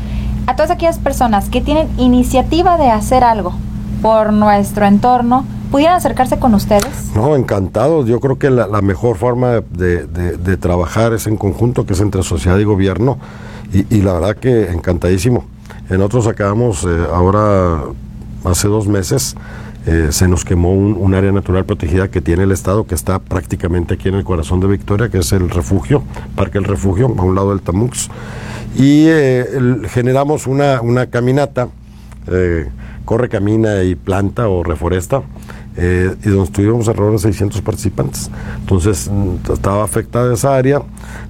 a 0.46 0.56
todas 0.56 0.72
aquellas 0.72 0.98
personas 0.98 1.48
que 1.48 1.62
tienen 1.62 1.88
iniciativa 1.98 2.78
de 2.78 2.90
hacer 2.90 3.24
algo 3.24 3.54
por 4.02 4.34
nuestro 4.34 4.86
entorno, 4.86 5.46
¿pudieran 5.72 5.96
acercarse 5.96 6.40
con 6.40 6.54
ustedes? 6.54 7.12
No, 7.16 7.36
encantados. 7.36 8.08
Yo 8.08 8.20
creo 8.20 8.38
que 8.40 8.50
la, 8.50 8.82
mejor 8.82 9.18
forma 9.18 9.62
de, 9.72 10.58
trabajar 10.58 11.14
es 11.14 11.28
en 11.28 11.38
conjunto, 11.38 11.86
que 11.86 11.94
es 11.94 12.00
entre 12.02 12.24
sociedad 12.24 12.58
y 12.58 12.64
gobierno, 12.64 13.18
y 13.72 14.02
la 14.02 14.14
verdad 14.14 14.36
que 14.36 14.72
encantadísimo. 14.72 15.46
Nosotros 15.98 16.28
acabamos 16.28 16.84
eh, 16.84 17.08
ahora, 17.12 17.82
hace 18.46 18.68
dos 18.68 18.88
meses, 18.88 19.36
eh, 19.88 20.10
se 20.12 20.28
nos 20.28 20.46
quemó 20.46 20.72
un, 20.72 21.14
área 21.16 21.32
natural 21.32 21.66
protegida 21.66 22.10
que 22.10 22.22
tiene 22.22 22.44
el 22.44 22.52
Estado, 22.52 22.86
que 22.86 22.94
está 22.94 23.18
prácticamente 23.18 23.96
aquí 23.96 24.10
en 24.10 24.16
el 24.16 24.24
corazón 24.24 24.60
de 24.60 24.68
Victoria, 24.68 25.10
que 25.10 25.18
es 25.18 25.32
el 25.32 25.50
refugio, 25.50 26.04
Parque 26.36 26.60
El 26.60 26.66
Refugio, 26.66 27.08
a 27.08 27.24
un 27.24 27.34
lado 27.34 27.50
del 27.50 27.62
Tamux. 27.62 28.10
Y 28.76 29.06
eh, 29.08 29.48
generamos 29.90 30.46
una, 30.46 30.80
una 30.82 31.08
caminata, 31.08 31.70
corre, 33.04 33.28
camina 33.28 33.82
y 33.82 33.96
planta 33.96 34.48
o 34.48 34.64
reforesta, 34.64 35.24
eh, 35.78 36.16
y 36.24 36.30
donde 36.30 36.46
estuvimos 36.46 36.88
alrededor 36.88 37.14
de 37.14 37.20
600 37.20 37.62
participantes. 37.62 38.30
Entonces 38.60 39.10
mm, 39.12 39.52
estaba 39.52 39.84
afectada 39.84 40.34
esa 40.34 40.56
área, 40.56 40.82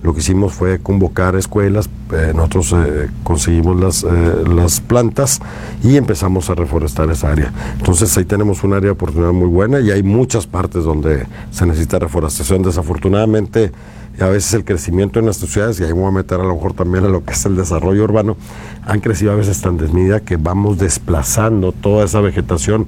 lo 0.02 0.14
que 0.14 0.20
hicimos 0.20 0.54
fue 0.54 0.80
convocar 0.80 1.36
escuelas, 1.36 1.90
eh, 2.14 2.32
nosotros 2.36 2.74
eh, 2.74 3.10
conseguimos 3.24 3.80
las, 3.80 4.04
las 4.48 4.82
plantas 4.82 5.40
y 5.84 5.98
empezamos 5.98 6.50
a 6.50 6.56
reforestar 6.56 7.10
esa 7.12 7.32
área. 7.32 7.54
Entonces 7.78 8.18
ahí 8.18 8.26
tenemos 8.26 8.64
un 8.64 8.74
área 8.74 8.88
de 8.88 8.92
oportunidad 8.92 9.32
muy 9.32 9.48
buena 9.48 9.80
y 9.80 9.92
hay 9.92 10.04
muchas 10.04 10.48
partes 10.48 10.84
donde 10.84 11.28
se 11.52 11.66
necesita 11.66 12.00
reforestación. 12.00 12.64
Desafortunadamente, 12.64 13.72
a 14.22 14.30
veces 14.30 14.54
el 14.54 14.66
crecimiento 14.66 15.20
en 15.20 15.26
nuestras 15.26 15.52
ciudades, 15.52 15.80
y 15.80 15.84
ahí 15.84 15.92
vamos 15.92 16.10
a 16.10 16.18
meter 16.18 16.40
a 16.40 16.44
lo 16.44 16.56
mejor 16.56 16.74
también 16.74 17.06
a 17.06 17.08
lo 17.08 17.24
que 17.24 17.34
es 17.34 17.46
el 17.46 17.56
desarrollo 17.56 18.04
urbano, 18.04 18.38
han 18.86 19.00
crecido 19.00 19.32
a 19.32 19.36
veces 19.36 19.62
tan 19.62 19.78
desmedida 19.78 20.20
que 20.20 20.38
vamos 20.38 20.78
desplazando 20.78 21.72
toda 21.72 22.06
esa 22.06 22.22
vegetación 22.22 22.88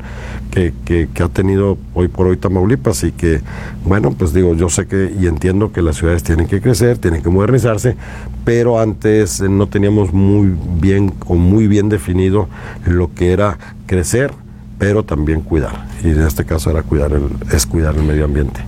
que, 0.51 0.73
que, 0.85 1.07
ha 1.23 1.29
tenido 1.29 1.77
hoy 1.93 2.07
por 2.07 2.27
hoy 2.27 2.38
Tamaulipas 2.38 3.03
y 3.03 3.11
que, 3.11 3.41
bueno, 3.85 4.11
pues 4.11 4.33
digo, 4.33 4.53
yo 4.55 4.69
sé 4.69 4.88
que 4.88 5.13
y 5.19 5.27
entiendo 5.27 5.71
que 5.71 5.81
las 5.81 5.97
ciudades 5.97 6.23
tienen 6.23 6.47
que 6.47 6.61
crecer, 6.61 6.97
tienen 6.97 7.21
que 7.21 7.29
modernizarse, 7.29 7.95
pero 8.43 8.79
antes 8.79 9.41
no 9.41 9.67
teníamos 9.67 10.13
muy 10.13 10.53
bien 10.79 11.13
o 11.27 11.35
muy 11.35 11.67
bien 11.67 11.89
definido 11.89 12.50
lo 12.85 13.13
que 13.13 13.31
era 13.31 13.57
crecer 13.85 14.31
pero 14.81 15.03
también 15.03 15.41
cuidar. 15.41 15.85
Y 16.03 16.07
en 16.07 16.21
este 16.21 16.43
caso 16.43 16.71
era 16.71 16.81
cuidar 16.81 17.13
el, 17.13 17.29
es 17.53 17.67
cuidar 17.67 17.95
el 17.95 18.01
medio 18.01 18.25
ambiente. 18.25 18.61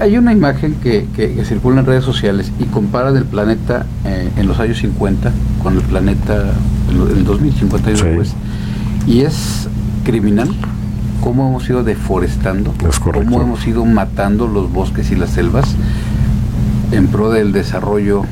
Hay, 0.00 0.18
una 0.18 0.32
imagen 0.32 0.74
que, 0.82 1.06
que, 1.14 1.44
circula 1.44 1.78
en 1.78 1.86
redes 1.86 2.02
sociales 2.02 2.50
y 2.58 2.64
compara 2.64 3.10
el 3.10 3.24
planeta 3.24 3.86
eh, 4.04 4.28
en 4.36 4.48
los 4.48 4.58
años 4.58 4.78
50 4.78 5.30
con 5.62 5.76
el 5.76 5.82
planeta 5.82 6.54
el, 6.90 7.18
el 7.18 7.24
2050 7.24 7.88
Sí. 7.94 8.02
después. 8.02 8.34
Y 9.06 9.20
es 9.20 9.68
criminal 10.04 10.52
cómo 11.20 11.46
hemos 11.48 11.70
ido 11.70 11.84
deforestando, 11.84 12.74
cómo 13.00 13.40
hemos 13.40 13.64
ido 13.64 13.84
matando 13.84 14.48
los 14.48 14.72
bosques 14.72 15.12
y 15.12 15.14
las 15.14 15.30
selvas 15.30 15.76
en 16.90 17.06
pro 17.06 17.30
del 17.30 17.52
desarrollo 17.52 18.24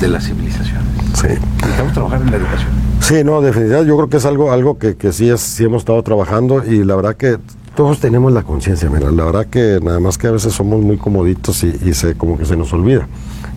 de 0.00 0.08
las 0.08 0.26
civilizaciones. 0.26 1.03
Sí. 1.26 1.38
Necesitamos 1.62 1.92
trabajar 1.92 2.20
en 2.22 2.30
la 2.30 2.36
educación. 2.36 2.70
Sí, 3.00 3.24
no, 3.24 3.40
definitivamente 3.40 3.88
yo 3.88 3.96
creo 3.96 4.08
que 4.08 4.16
es 4.18 4.26
algo, 4.26 4.52
algo 4.52 4.78
que, 4.78 4.96
que 4.96 5.12
sí, 5.12 5.28
es, 5.28 5.40
sí 5.40 5.64
hemos 5.64 5.82
estado 5.82 6.02
trabajando 6.02 6.62
y 6.64 6.84
la 6.84 6.96
verdad 6.96 7.16
que 7.16 7.38
todos 7.74 7.98
tenemos 7.98 8.32
la 8.32 8.42
conciencia, 8.42 8.88
mira, 8.88 9.10
la 9.10 9.24
verdad 9.24 9.46
que 9.46 9.80
nada 9.82 9.98
más 10.00 10.16
que 10.16 10.26
a 10.28 10.30
veces 10.30 10.52
somos 10.52 10.80
muy 10.82 10.96
comoditos 10.96 11.64
y, 11.64 11.74
y 11.84 11.94
se, 11.94 12.14
como 12.14 12.38
que 12.38 12.44
se 12.44 12.56
nos 12.56 12.72
olvida. 12.72 13.08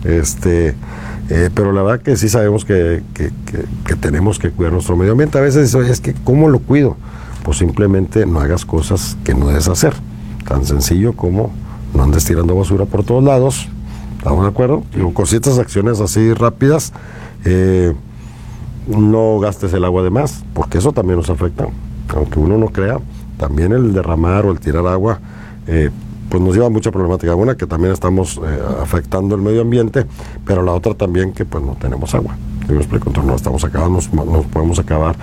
Este, 0.04 0.74
eh, 1.30 1.50
pero 1.54 1.72
la 1.72 1.82
verdad 1.82 2.00
que 2.02 2.16
sí 2.16 2.28
sabemos 2.28 2.64
que, 2.64 3.02
que- 3.14 3.30
que- 3.46 3.64
que 3.84 3.94
tenemos 3.96 4.38
que 4.38 4.50
cuidar 4.50 4.72
nuestro 4.72 4.96
medio 4.96 5.12
ambiente. 5.12 5.38
A 5.38 5.42
veces 5.42 5.74
"Oye, 5.74 5.90
es 5.92 6.00
que, 6.00 6.14
¿cómo 6.24 6.48
lo 6.48 6.58
cuido? 6.58 6.96
Pues 7.44 7.58
simplemente 7.58 8.26
no 8.26 8.40
hagas 8.40 8.64
cosas 8.64 9.16
que 9.24 9.34
no 9.34 9.48
debes 9.48 9.68
hacer. 9.68 9.94
Tan 10.46 10.64
sencillo 10.64 11.12
como 11.14 11.52
no 11.94 12.02
andes 12.02 12.24
tirando 12.24 12.54
basura 12.56 12.84
por 12.86 13.04
todos 13.04 13.22
lados. 13.22 13.68
¿Estamos 14.18 14.42
de 14.44 14.50
acuerdo? 14.50 14.82
Digo, 14.94 15.14
con 15.14 15.26
ciertas 15.26 15.58
acciones 15.58 16.00
así 16.00 16.32
rápidas. 16.34 16.92
Eh, 17.44 17.94
no 18.86 19.38
gastes 19.38 19.72
el 19.72 19.84
agua 19.84 20.02
de 20.02 20.10
más, 20.10 20.44
porque 20.54 20.78
eso 20.78 20.92
también 20.92 21.18
nos 21.18 21.30
afecta. 21.30 21.66
Aunque 22.14 22.38
uno 22.38 22.56
no 22.56 22.68
crea, 22.68 22.98
también 23.36 23.72
el 23.72 23.92
derramar 23.92 24.46
o 24.46 24.50
el 24.50 24.60
tirar 24.60 24.86
agua, 24.86 25.20
eh, 25.66 25.90
pues 26.30 26.42
nos 26.42 26.54
lleva 26.54 26.66
a 26.66 26.70
mucha 26.70 26.90
problemática. 26.90 27.34
Una, 27.34 27.56
que 27.56 27.66
también 27.66 27.92
estamos 27.92 28.38
eh, 28.38 28.58
afectando 28.80 29.34
el 29.34 29.42
medio 29.42 29.62
ambiente, 29.62 30.06
pero 30.44 30.62
la 30.62 30.72
otra 30.72 30.94
también 30.94 31.32
que 31.32 31.44
pues 31.44 31.62
no 31.64 31.74
tenemos 31.74 32.14
agua. 32.14 32.36
Entonces 32.68 33.24
no 33.24 33.34
estamos 33.34 33.64
acabando, 33.64 33.98
nos, 34.12 34.46
podemos 34.46 34.78
acabar 34.78 35.16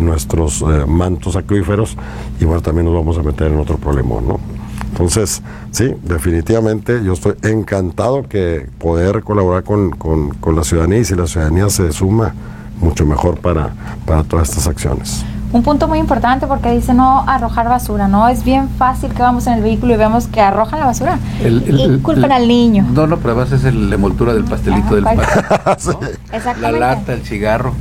nuestros 0.00 0.64
mantos 0.88 1.36
acuíferos 1.36 1.96
y 2.40 2.44
bueno, 2.44 2.60
también 2.60 2.86
nos 2.86 2.94
vamos 2.94 3.16
a 3.18 3.22
meter 3.22 3.52
en 3.52 3.60
otro 3.60 3.78
problema, 3.78 4.16
¿no? 4.20 4.55
Entonces, 4.90 5.42
sí, 5.72 5.94
definitivamente 6.02 7.02
yo 7.04 7.12
estoy 7.12 7.34
encantado 7.42 8.22
que 8.28 8.68
poder 8.78 9.22
colaborar 9.22 9.62
con, 9.64 9.90
con- 9.90 10.30
con 10.34 10.56
la 10.56 10.64
ciudadanía 10.64 10.98
y 10.98 11.04
si 11.04 11.14
la 11.14 11.26
ciudadanía 11.26 11.68
se 11.70 11.92
suma, 11.92 12.34
mucho 12.80 13.04
mejor 13.06 13.38
para, 13.38 13.70
para 14.06 14.22
todas 14.22 14.48
estas 14.50 14.66
acciones. 14.66 15.24
Un 15.52 15.62
punto 15.62 15.86
muy 15.88 15.98
importante 15.98 16.46
porque 16.46 16.70
dice 16.72 16.92
no 16.92 17.20
arrojar 17.26 17.68
basura, 17.68 18.08
¿no? 18.08 18.28
Es 18.28 18.44
bien 18.44 18.68
fácil 18.78 19.12
que 19.14 19.22
vamos 19.22 19.46
en 19.46 19.54
el 19.54 19.62
vehículo 19.62 19.94
y 19.94 19.96
vemos 19.96 20.26
que 20.26 20.40
arrojan 20.40 20.80
la 20.80 20.86
basura. 20.86 21.18
y 21.42 21.98
culpan 22.00 22.32
al 22.32 22.48
niño. 22.48 22.84
No, 22.92 23.06
no, 23.06 23.16
pero 23.18 23.30
además 23.32 23.52
es 23.52 23.64
el- 23.64 23.88
la 23.88 23.94
envoltura 23.94 24.34
del 24.34 24.44
pastelito 24.44 24.88
Ah, 24.90 24.94
del 24.94 25.04
pastel. 25.04 25.94
¿no? 26.00 26.60
La 26.60 26.72
lata, 26.72 27.12
el 27.14 27.22
cigarro. 27.22 27.72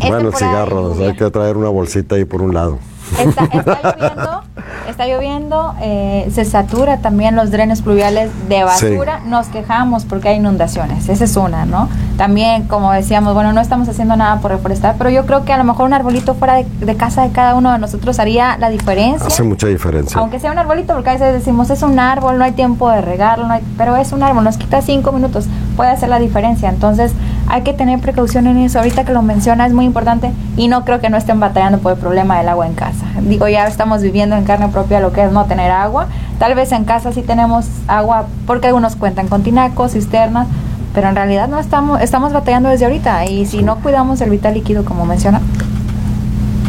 Es 0.00 0.08
bueno, 0.08 0.28
el 0.28 0.34
cigarro, 0.34 0.82
o 0.84 0.88
sea, 0.90 0.94
lluvia. 0.96 1.10
hay 1.10 1.16
que 1.16 1.30
traer 1.30 1.56
una 1.56 1.68
bolsita 1.68 2.14
ahí 2.14 2.24
por 2.24 2.42
un 2.42 2.54
lado. 2.54 2.78
Está, 3.18 3.44
está 3.44 3.80
lloviendo, 4.00 4.42
está 4.88 5.06
lloviendo, 5.06 5.74
eh, 5.80 6.28
se 6.34 6.44
satura 6.44 6.98
también 6.98 7.36
los 7.36 7.50
drenes 7.50 7.82
pluviales 7.82 8.30
de 8.48 8.64
basura, 8.64 9.20
nos 9.26 9.48
quejamos 9.48 10.04
porque 10.04 10.28
hay 10.30 10.36
inundaciones, 10.36 11.08
esa 11.08 11.24
es 11.24 11.36
una, 11.36 11.64
¿no? 11.64 11.88
También, 12.16 12.64
como 12.64 12.92
decíamos, 12.92 13.34
bueno, 13.34 13.52
no 13.52 13.60
estamos 13.60 13.88
haciendo 13.88 14.16
nada 14.16 14.38
por 14.40 14.50
reforestar, 14.50 14.96
pero 14.98 15.10
yo 15.10 15.24
creo 15.26 15.44
que 15.44 15.52
a 15.52 15.58
lo 15.58 15.64
mejor 15.64 15.86
un 15.86 15.94
arbolito 15.94 16.34
fuera 16.34 16.54
de, 16.54 16.64
de 16.80 16.96
casa 16.96 17.22
de 17.22 17.30
cada 17.32 17.54
uno 17.54 17.72
de 17.72 17.78
nosotros 17.78 18.18
haría 18.18 18.58
la 18.58 18.68
diferencia. 18.70 19.26
Hace 19.26 19.42
mucha 19.42 19.66
diferencia. 19.66 20.18
Aunque 20.20 20.38
sea 20.40 20.52
un 20.52 20.58
arbolito, 20.58 20.94
porque 20.94 21.10
a 21.10 21.12
veces 21.14 21.32
decimos 21.32 21.70
es 21.70 21.82
un 21.82 21.98
árbol, 21.98 22.38
no 22.38 22.44
hay 22.44 22.52
tiempo 22.52 22.90
de 22.90 23.00
regarlo, 23.00 23.46
no 23.46 23.54
hay- 23.54 23.62
pero 23.78 23.96
es 23.96 24.12
un 24.12 24.22
árbol, 24.22 24.44
nos 24.44 24.56
quita 24.58 24.82
cinco 24.82 25.12
minutos, 25.12 25.46
puede 25.76 25.90
hacer 25.90 26.08
la 26.08 26.18
diferencia. 26.18 26.68
Entonces 26.68 27.12
hay 27.52 27.60
que 27.64 27.74
tener 27.74 28.00
precaución 28.00 28.46
en 28.46 28.56
eso. 28.56 28.78
Ahorita 28.78 29.04
que 29.04 29.12
lo 29.12 29.20
menciona 29.20 29.66
es 29.66 29.74
muy 29.74 29.84
importante 29.84 30.32
y 30.56 30.68
no 30.68 30.86
creo 30.86 31.00
que 31.02 31.10
no 31.10 31.18
estén 31.18 31.38
batallando 31.38 31.80
por 31.80 31.92
el 31.92 31.98
problema 31.98 32.38
del 32.38 32.48
agua 32.48 32.66
en 32.66 32.72
casa. 32.72 33.04
Digo, 33.28 33.46
ya 33.46 33.66
estamos 33.66 34.00
viviendo 34.00 34.34
en 34.36 34.44
carne 34.44 34.68
propia 34.68 35.00
lo 35.00 35.12
que 35.12 35.22
es 35.22 35.30
no 35.32 35.44
tener 35.44 35.70
agua. 35.70 36.06
Tal 36.38 36.54
vez 36.54 36.72
en 36.72 36.84
casa 36.84 37.12
sí 37.12 37.20
tenemos 37.20 37.66
agua, 37.88 38.24
porque 38.46 38.68
algunos 38.68 38.96
cuentan 38.96 39.28
con 39.28 39.42
tinacos, 39.42 39.92
cisternas, 39.92 40.46
pero 40.94 41.10
en 41.10 41.14
realidad 41.14 41.46
no 41.46 41.58
estamos, 41.58 42.00
estamos 42.00 42.32
batallando 42.32 42.70
desde 42.70 42.86
ahorita. 42.86 43.26
Y 43.26 43.44
si 43.44 43.62
no 43.62 43.76
cuidamos 43.76 44.22
el 44.22 44.30
vital 44.30 44.54
líquido, 44.54 44.86
como 44.86 45.04
menciona, 45.04 45.42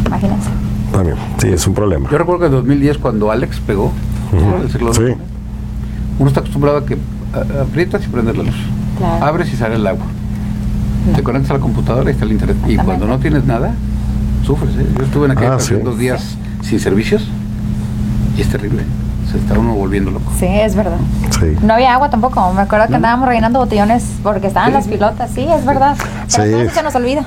imagínense. 0.06 0.50
También, 0.92 1.16
sí, 1.38 1.48
es 1.48 1.66
un 1.66 1.72
problema. 1.72 2.10
Yo 2.10 2.18
recuerdo 2.18 2.40
que 2.40 2.46
en 2.46 2.52
2010 2.52 2.98
cuando 2.98 3.30
Alex 3.30 3.58
pegó 3.60 3.90
Ujú. 4.32 4.62
el 4.62 4.70
ciclón, 4.70 4.92
Sí. 4.94 5.02
uno 6.18 6.28
está 6.28 6.40
acostumbrado 6.40 6.76
a 6.76 6.84
que 6.84 6.98
aprietas 7.60 8.04
y 8.04 8.08
prendes 8.08 8.36
la 8.36 8.42
luz. 8.44 8.54
Claro. 8.98 9.24
Abres 9.24 9.50
y 9.50 9.56
sale 9.56 9.76
el 9.76 9.86
agua. 9.86 10.04
Te 11.14 11.22
conectas 11.22 11.50
a 11.50 11.54
la 11.54 11.60
computadora 11.60 12.10
y 12.10 12.12
está 12.14 12.24
el 12.24 12.32
internet. 12.32 12.56
Y 12.66 12.76
cuando 12.76 13.06
no 13.06 13.18
tienes 13.18 13.44
nada, 13.44 13.72
sufres. 14.44 14.74
¿eh? 14.76 14.86
Yo 14.98 15.04
estuve 15.04 15.26
en 15.26 15.32
aquella 15.32 15.54
Ah, 15.54 15.60
sí. 15.60 15.74
dos 15.74 15.98
días 15.98 16.36
sin 16.62 16.80
servicios 16.80 17.28
y 18.36 18.40
es 18.40 18.48
terrible. 18.48 18.82
Se 19.30 19.38
está 19.38 19.58
uno 19.58 19.74
volviendo 19.74 20.10
loco. 20.10 20.30
Sí, 20.38 20.46
es 20.46 20.74
verdad. 20.74 20.96
Sí. 21.40 21.56
No 21.62 21.74
había 21.74 21.94
agua 21.94 22.08
tampoco. 22.10 22.52
Me 22.52 22.62
acuerdo 22.62 22.86
que 22.86 22.90
No. 22.92 22.96
andábamos 22.96 23.28
rellenando 23.28 23.58
botellones 23.58 24.04
porque 24.22 24.46
estaban 24.46 24.68
Sí, 24.70 24.74
las 24.74 24.86
pilotas. 24.88 25.30
Sí, 25.34 25.40
es 25.48 25.64
verdad. 25.66 25.96
Pero 26.36 26.68
Sí. 26.68 26.74
se 26.74 26.82
nos 26.82 26.94
olvida. 26.94 27.24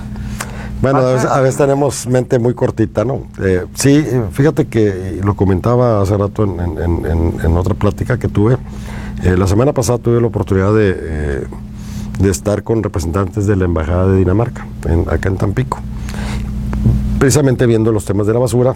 Bueno, 0.81 0.99
a 0.99 1.13
veces, 1.13 1.29
a 1.31 1.39
veces 1.41 1.57
tenemos 1.57 2.05
mente 2.07 2.37
muy 2.37 2.53
cortita, 2.53 3.03
¿no? 3.03 3.21
Eh, 3.43 3.65
sí, 3.73 4.05
fíjate 4.31 4.67
que 4.67 5.19
lo 5.23 5.35
comentaba 5.35 6.01
hace 6.01 6.15
rato 6.15 6.43
en, 6.43 6.59
en- 6.59 6.77
en- 6.77 7.05
en- 7.05 7.33
en 7.43 7.57
otra 7.57 7.73
plática 7.73 8.17
que 8.19 8.27
tuve. 8.27 8.57
Eh, 9.23 9.35
la 9.35 9.47
semana 9.47 9.73
pasada 9.73 9.97
tuve 9.97 10.21
la 10.21 10.27
oportunidad 10.27 10.71
de, 10.75 10.95
eh, 10.99 11.43
de 12.19 12.29
estar 12.31 12.63
con 12.63 12.83
representantes 12.83 13.45
de 13.47 13.55
la 13.55 13.65
Embajada 13.65 14.07
de 14.07 14.17
Dinamarca, 14.19 14.65
en- 14.87 15.05
acá 15.09 15.29
en 15.29 15.37
Tampico. 15.37 15.79
Precisamente 17.19 17.65
viendo 17.65 17.91
los 17.91 18.05
temas 18.05 18.27
de 18.27 18.33
la 18.33 18.39
basura, 18.39 18.75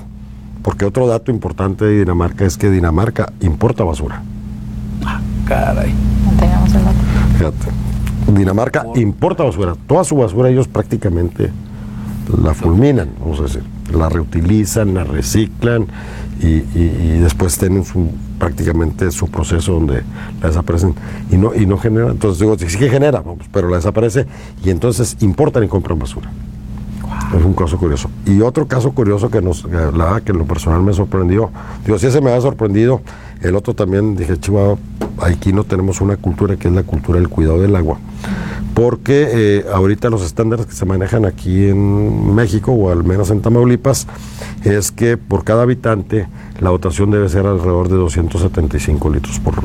porque 0.64 0.86
otro 0.86 1.08
dato 1.08 1.32
importante 1.32 1.86
de 1.86 2.00
Dinamarca 2.00 2.46
es 2.46 2.58
que 2.58 2.70
Dinamarca 2.70 3.32
importa 3.42 3.84
basura. 3.84 4.22
Caray. 5.48 5.94
No 6.26 6.40
teníamos 6.40 6.74
el 6.74 6.84
dato. 6.84 6.98
Fíjate. 7.38 8.38
Dinamarca 8.38 8.86
importa 8.96 9.44
basura. 9.44 9.74
Toda 9.88 10.04
su 10.04 10.16
basura 10.16 10.50
ellos 10.50 10.68
prácticamente 10.68 11.52
la 12.42 12.54
fulminan, 12.54 13.10
vamos 13.20 13.40
a 13.40 13.44
decir. 13.44 13.64
La 13.92 14.10
reutilizan, 14.10 14.94
la 14.94 15.04
reciclan 15.04 15.88
y, 16.42 16.60
después 17.20 17.58
tienen 17.58 17.86
su, 17.86 18.10
prácticamente 18.40 19.12
su 19.12 19.28
proceso 19.28 19.74
donde 19.74 20.04
la 20.42 20.48
desaparecen 20.48 20.96
y 21.32 21.38
no, 21.38 21.54
y 21.54 21.66
no 21.66 21.78
genera. 21.78 22.12
Entonces 22.12 22.40
digo, 22.40 22.58
sí 22.58 22.78
que 22.78 22.90
genera, 22.90 23.22
vamos, 23.22 23.46
pero 23.52 23.70
la 23.70 23.78
desaparece 23.78 24.26
y 24.64 24.70
entonces 24.70 25.18
importan 25.22 25.64
y 25.64 25.68
compran 25.68 26.00
basura. 26.00 26.32
Es 27.38 27.46
un 27.46 27.53
caso 27.53 27.77
curioso. 27.77 28.10
Y 28.25 28.41
otro 28.41 28.68
caso 28.68 28.91
curioso 28.91 29.30
que 29.30 29.41
nos, 29.41 29.63
verdad 29.63 30.22
que 30.22 30.32
en 30.32 30.38
lo 30.38 30.46
personal 30.46 30.82
me 30.82 30.94
sorprendió, 30.94 31.50
digo, 31.86 31.98
si 31.98 32.08
ese 32.08 32.22
me 32.22 32.32
ha 32.32 32.41
sorprendido, 32.41 33.01
el 33.41 33.56
otro 33.56 33.74
también 33.74 34.15
dije, 34.15 34.38
Chihuahua, 34.38 34.77
aquí 35.22 35.53
no 35.53 35.63
tenemos 35.63 36.01
una 36.01 36.18
cultura 36.18 36.58
que 36.58 36.68
es 36.68 36.74
la 36.74 36.84
cultura 36.84 37.20
del 37.20 37.30
cuidado 37.30 37.62
del 37.62 37.75
agua. 37.75 37.98
Porque 38.74 39.27
eh, 39.32 39.65
ahorita 39.74 40.10
los 40.10 40.24
estándares 40.24 40.65
que 40.65 40.74
se 40.74 40.86
manejan 40.86 41.25
aquí 41.25 41.68
en 41.68 42.34
México, 42.34 42.72
o 42.72 42.91
al 42.91 43.03
menos 43.03 43.32
en 43.32 43.41
Tamaulipas, 43.41 44.08
es 44.63 44.91
que 44.91 45.18
por 45.18 45.44
cada 45.44 45.63
habitante 45.63 46.27
la 46.60 46.70
dotación 46.70 47.12
debe 47.12 47.30
ser 47.30 47.46
alrededor 47.46 47.89
de 47.89 47.96
275 47.96 49.10
litros 49.10 49.39
por, 49.39 49.56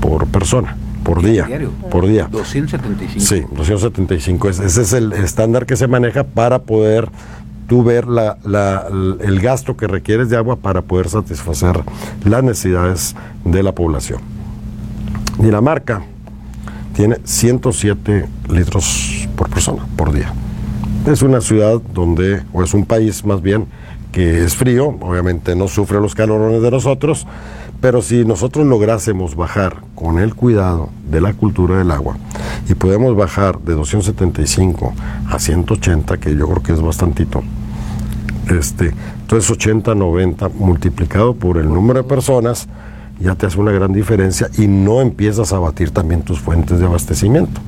por 0.00 0.26
persona, 0.26 0.76
por 1.06 1.22
día. 1.22 1.44
Diario. 1.46 1.70
Por 1.90 2.06
día. 2.08 2.28
275. 2.30 3.20
Sí, 3.24 3.42
275. 3.54 4.48
Es- 4.48 4.58
Ese 4.58 4.82
es 4.82 4.92
el 4.92 5.12
estándar 5.12 5.64
que 5.64 5.76
se 5.76 5.86
maneja 5.86 6.24
para 6.24 6.58
poder 6.62 7.08
tú 7.68 7.82
ver 7.84 8.06
la- 8.08 8.36
la- 8.44 8.86
el 9.20 9.40
gasto 9.40 9.76
que 9.76 9.86
requieres 9.86 10.28
de 10.30 10.36
agua 10.36 10.56
para 10.56 10.82
poder 10.82 11.08
satisfacer 11.08 11.80
las 12.24 12.42
necesidades 12.42 13.14
de 13.44 13.62
la 13.62 13.72
población. 13.72 14.20
Dinamarca 15.38 16.02
tiene 16.94 17.18
107 17.24 18.26
litros 18.48 19.28
por 19.36 19.48
persona 19.50 19.86
por 19.96 20.12
día. 20.12 20.32
Es 21.06 21.22
una 21.22 21.40
ciudad 21.40 21.80
donde, 21.94 22.42
o 22.52 22.62
es 22.62 22.74
un 22.74 22.84
país 22.84 23.24
más 23.24 23.42
bien, 23.42 23.66
que 24.12 24.44
es 24.44 24.56
frío, 24.56 24.96
obviamente 25.00 25.54
no 25.54 25.68
sufre 25.68 26.00
los 26.00 26.14
calorones 26.14 26.62
de 26.62 26.70
nosotros, 26.70 27.26
pero 27.80 28.02
si 28.02 28.24
nosotros 28.24 28.66
lográsemos 28.66 29.36
bajar 29.36 29.82
con 29.94 30.18
el 30.18 30.34
cuidado 30.34 30.88
de 31.10 31.20
la 31.20 31.32
cultura 31.34 31.78
del 31.78 31.90
agua 31.90 32.16
y 32.68 32.74
podemos 32.74 33.14
bajar 33.16 33.58
de 33.60 33.74
275 33.74 34.92
a 35.30 35.38
180, 35.38 36.16
que 36.18 36.34
yo 36.36 36.48
creo 36.48 36.62
que 36.62 36.72
es 36.72 36.80
bastantito, 36.80 37.42
este, 38.50 38.92
entonces 39.22 39.50
80, 39.50 39.94
90 39.94 40.48
multiplicado 40.50 41.34
por 41.34 41.58
el 41.58 41.68
número 41.68 42.02
de 42.02 42.08
personas, 42.08 42.68
ya 43.18 43.34
te 43.34 43.46
hace 43.46 43.58
una 43.58 43.72
gran 43.72 43.92
diferencia 43.92 44.48
y 44.58 44.66
no 44.68 45.00
empiezas 45.00 45.52
a 45.52 45.58
batir 45.58 45.90
también 45.90 46.22
tus 46.22 46.38
fuentes 46.40 46.78
de 46.78 46.86
abastecimiento. 46.86 47.60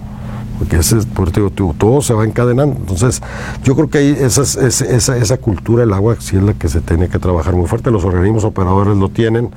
Porque 0.59 0.77
ese, 0.77 0.99
es- 0.99 1.07
por 1.07 1.31
digo, 1.33 1.51
todo 1.79 2.03
se 2.03 2.13
va 2.15 2.25
encadenando. 2.25 2.77
Entonces, 2.81 3.23
yo 3.65 3.75
creo 3.77 3.89
que 3.89 3.99
ahí 3.99 4.17
esa, 4.21 4.43
es- 4.43 4.57
esa, 4.57 4.85
esa, 4.87 5.17
esa 5.17 5.37
cultura 5.39 5.81
del 5.85 5.93
agua 5.93 6.17
sí 6.19 6.37
es 6.37 6.43
la 6.43 6.53
que 6.55 6.69
se 6.69 6.81
tiene 6.81 7.09
que 7.09 7.19
trabajar 7.21 7.55
muy 7.55 7.67
fuerte. 7.67 7.91
Los 7.93 8.05
organismos 8.05 8.45
operadores 8.45 8.97
lo 8.97 9.09
tienen. 9.09 9.51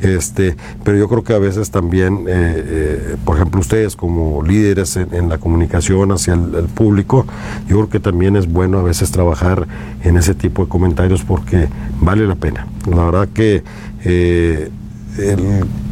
Este, 0.00 0.56
pero 0.84 0.98
yo 0.98 1.08
creo 1.08 1.24
que 1.24 1.32
a 1.32 1.38
veces 1.38 1.70
también, 1.70 2.26
eh, 2.28 2.64
eh, 2.66 3.16
por 3.24 3.36
ejemplo, 3.36 3.60
ustedes 3.60 3.96
como 3.96 4.42
líderes 4.42 4.96
en, 4.96 5.28
la 5.28 5.38
comunicación 5.38 6.12
hacia 6.12 6.34
el, 6.34 6.66
público, 6.74 7.26
yo 7.66 7.76
creo 7.76 7.88
que 7.88 8.00
también 8.00 8.36
es 8.36 8.46
bueno 8.50 8.78
a 8.78 8.82
veces 8.82 9.10
trabajar 9.10 9.66
en 10.02 10.16
ese 10.18 10.34
tipo 10.34 10.64
de 10.64 10.68
comentarios 10.68 11.22
porque 11.22 11.68
vale 12.00 12.26
la 12.26 12.34
pena. 12.34 12.66
La 12.86 13.04
verdad 13.04 13.28
que 13.32 13.64
eh, 14.04 14.70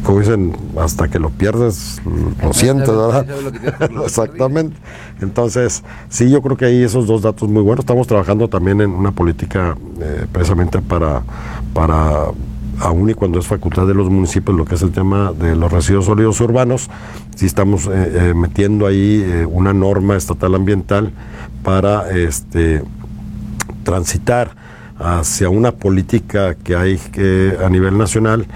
como 0.03 0.19
dicen, 0.19 0.55
hasta 0.79 1.07
que 1.07 1.17
lo 1.17 1.31
pierdes, 1.31 2.01
lo 2.41 2.53
sientes, 2.53 2.87
¿verdad? 2.87 3.25
Exactamente. 4.05 4.77
Entonces, 5.19 5.83
sí, 6.09 6.29
yo 6.29 6.41
creo 6.41 6.57
que 6.57 6.65
hay 6.65 6.83
esos 6.83 7.07
dos 7.07 7.23
datos 7.23 7.49
muy 7.49 7.63
buenos. 7.63 7.83
Estamos 7.83 8.05
trabajando 8.05 8.47
también 8.47 8.81
en 8.81 8.91
una 8.91 9.11
política 9.11 9.75
eh, 9.99 10.27
precisamente 10.31 10.79
para, 10.81 11.23
para, 11.73 12.27
aún 12.79 13.09
y 13.09 13.13
cuando 13.13 13.39
es 13.39 13.47
facultad 13.47 13.87
de 13.87 13.93
los 13.93 14.09
municipios, 14.09 14.55
lo 14.55 14.65
que 14.65 14.75
es 14.75 14.81
el 14.81 14.91
tema 14.91 15.31
de 15.31 15.55
los 15.55 15.71
residuos 15.71 16.05
sólidos 16.05 16.39
urbanos, 16.41 16.89
sí 17.35 17.45
estamos 17.45 17.87
eh, 17.87 17.91
eh, 17.93 18.33
metiendo 18.35 18.87
ahí 18.87 19.45
una 19.49 19.73
norma 19.73 20.15
estatal 20.15 20.55
ambiental 20.55 21.11
para 21.63 22.09
este 22.11 22.83
transitar 23.83 24.55
hacia 24.97 25.49
una 25.49 25.71
política 25.71 26.55
que 26.55 26.75
hay 26.75 26.97
que 26.97 27.57
a 27.63 27.69
nivel 27.69 27.97
nacional 27.97 28.47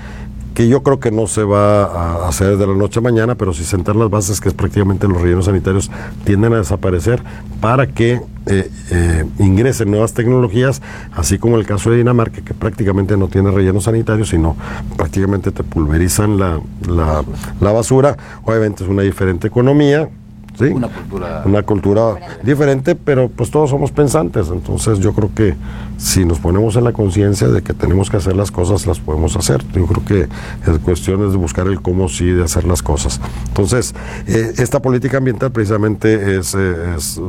que 0.59 0.67
yo 0.67 0.83
creo 0.83 0.99
que 0.99 1.09
no 1.09 1.25
se 1.25 1.45
va 1.45 1.85
a 1.85 2.27
hacer 2.27 2.57
de 2.57 2.67
la 2.67 2.73
noche 2.73 2.99
a 2.99 3.01
mañana, 3.01 3.35
pero 3.35 3.53
si 3.53 3.63
sentar 3.63 3.95
las 3.95 4.09
bases, 4.09 4.41
que 4.41 4.49
es 4.49 4.53
prácticamente 4.53 5.07
los 5.07 5.21
rellenos 5.21 5.45
sanitarios, 5.45 5.89
tienden 6.25 6.51
a 6.51 6.57
desaparecer 6.57 7.23
para 7.61 7.87
que 7.87 8.19
eh, 8.45 8.69
eh, 8.91 9.25
ingresen 9.37 9.89
nuevas 9.89 10.13
tecnologías, 10.13 10.81
así 11.13 11.37
como 11.37 11.55
el 11.55 11.65
caso 11.65 11.91
de 11.91 11.97
Dinamarca, 11.99 12.41
que 12.41 12.53
prácticamente 12.53 13.15
no 13.15 13.29
tiene 13.29 13.51
rellenos 13.51 13.85
sanitarios, 13.85 14.27
sino 14.27 14.57
prácticamente 14.97 15.53
te 15.53 15.63
pulverizan 15.63 16.37
la, 16.37 16.59
la, 16.85 17.23
la 17.61 17.71
basura. 17.71 18.17
Obviamente 18.43 18.83
es 18.83 18.89
una 18.89 19.03
diferente 19.03 19.47
economía, 19.47 20.09
una 20.67 20.87
cultura, 20.89 21.41
una 21.45 21.63
cultura 21.63 22.15
diferente. 22.43 22.95
pero 22.95 23.29
pues 23.29 23.51
todos 23.51 23.69
somos 23.69 23.91
pensantes, 23.91 24.49
entonces 24.49 24.99
yo 24.99 25.13
creo 25.13 25.31
que 25.33 25.55
si 25.97 26.23
nos 26.23 26.39
ponemos 26.39 26.75
en 26.75 26.85
la 26.85 26.93
conciencia 26.93 27.47
de 27.49 27.61
que 27.61 27.73
tenemos 27.73 28.09
que 28.09 28.17
hacer 28.17 28.35
las 28.35 28.51
cosas, 28.51 28.87
las 28.87 28.99
podemos 28.99 29.35
hacer. 29.35 29.63
Yo 29.73 29.85
creo 29.85 30.05
que 30.05 30.21
es 30.71 30.79
cuestión 30.79 31.19
de 31.19 31.37
buscar 31.37 31.67
el 31.67 31.81
cómo 31.81 32.07
sí 32.07 32.25
de 32.25 32.43
hacer 32.43 32.63
las 32.63 32.81
cosas. 32.81 33.19
Entonces, 33.47 33.93
eh, 34.27 34.53
esta 34.57 34.81
política 34.81 35.17
ambiental 35.17 35.51
precisamente 35.51 36.37
es, 36.37 36.55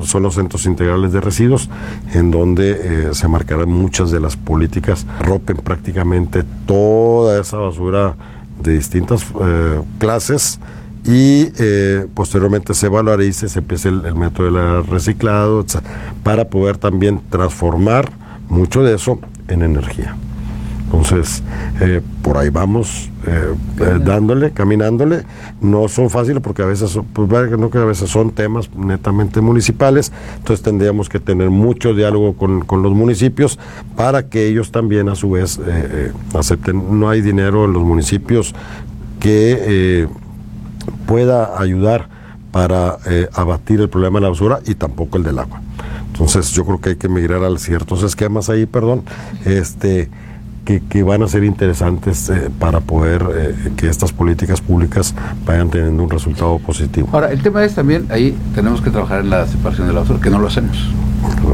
son 0.03 0.23
los 0.23 0.35
centros 0.35 0.67
integrales 0.67 1.13
de 1.13 1.21
residuos, 1.21 1.69
en 2.15 2.31
donde 2.31 2.71
eh, 2.71 3.09
se 3.13 3.29
marcarán 3.29 3.69
muchas 3.69 4.11
de 4.11 4.21
las 4.21 4.37
políticas, 4.37 5.07
rompen 5.21 5.57
prácticamente 5.57 6.45
toda 6.67 7.41
esa 7.41 7.57
basura 7.59 8.15
de 8.63 8.75
distintas 8.75 9.27
eh, 9.41 9.81
clases 9.99 10.61
y 11.05 11.49
eh, 11.59 12.07
posteriormente 12.15 12.75
se 12.75 12.89
valorice, 12.89 13.49
se 13.49 13.61
empiece 13.61 13.89
el, 13.89 14.15
método 14.15 14.51
del 14.51 14.87
reciclado, 14.87 15.65
para 16.23 16.49
poder 16.49 16.77
también 16.77 17.21
transformar 17.31 18.11
mucho 18.49 18.83
de 18.83 18.95
eso 18.95 19.19
en 19.49 19.63
energía. 19.63 20.17
Entonces, 20.85 21.43
eh, 21.81 22.01
por 22.21 22.37
ahí 22.37 22.51
vamos 22.51 23.11
eh, 23.25 23.55
dándole, 24.05 24.51
caminándole. 24.51 25.23
No 25.61 25.87
son 25.87 26.11
fáciles 26.11 26.43
porque 26.43 26.63
a 26.63 26.67
veces, 26.67 26.99
pues, 27.13 27.29
no 27.57 27.71
que 27.71 27.79
a 27.79 27.85
veces 27.85 28.11
son 28.11 28.33
temas 28.33 28.69
netamente 28.75 29.41
municipales. 29.41 30.11
Entonces 30.39 30.65
tendríamos 30.65 31.09
que 31.09 31.21
tener 31.21 31.49
mucho 31.49 31.95
diálogo 31.95 32.35
con, 32.35 32.63
con 32.63 32.83
los 32.83 32.93
municipios 32.93 33.57
para 33.95 34.29
que 34.29 34.49
ellos 34.49 34.73
también 34.73 35.09
a 35.09 35.15
su 35.15 35.31
vez 35.31 35.61
acepten. 36.35 36.99
No 36.99 37.09
hay 37.09 37.21
dinero 37.21 37.67
en 37.67 37.73
los 37.73 37.85
municipios 37.85 38.53
que 39.21 40.09
pueda 41.07 41.61
ayudar 41.61 42.09
para 42.53 42.99
eh, 43.07 43.29
abatir 43.35 43.81
el 43.81 43.89
problema 43.89 44.19
de 44.19 44.23
la 44.23 44.29
basura 44.31 44.61
y 44.67 44.75
tampoco 44.75 45.19
el 45.19 45.25
del 45.25 45.39
agua. 45.39 45.61
Entonces 46.13 46.51
yo 46.53 46.65
creo 46.65 46.81
que 46.81 46.91
hay 46.91 46.97
que 46.97 47.09
migrar 47.09 47.45
a 47.45 47.59
ciertos 47.59 48.03
esquemas 48.03 48.51
ahí, 48.51 48.67
perdón, 48.67 49.05
este, 49.45 50.11
que, 50.65 51.03
van 51.03 51.23
a 51.23 51.29
ser 51.29 51.45
interesantes 51.45 52.29
eh, 52.29 52.51
para 52.59 52.81
poder 52.81 53.27
eh, 53.35 53.73
que 53.77 53.89
estas 53.89 54.13
políticas 54.13 54.61
públicas 54.61 55.15
vayan 55.45 55.71
teniendo 55.71 56.03
un 56.03 56.11
resultado 56.11 56.59
positivo. 56.59 57.09
Ahora, 57.13 57.33
el 57.33 57.43
tema 57.43 57.65
es 57.65 57.75
también, 57.75 58.07
ahí 58.11 58.37
tenemos 58.55 58.81
que 58.81 58.91
trabajar 58.91 59.21
en 59.21 59.31
la 59.31 59.47
separación 59.47 59.89
de 59.89 59.95
la 59.95 60.01
basura, 60.01 60.21
que 60.21 60.31
no 60.31 60.39
lo 60.39 60.47
hacemos. 60.47 60.77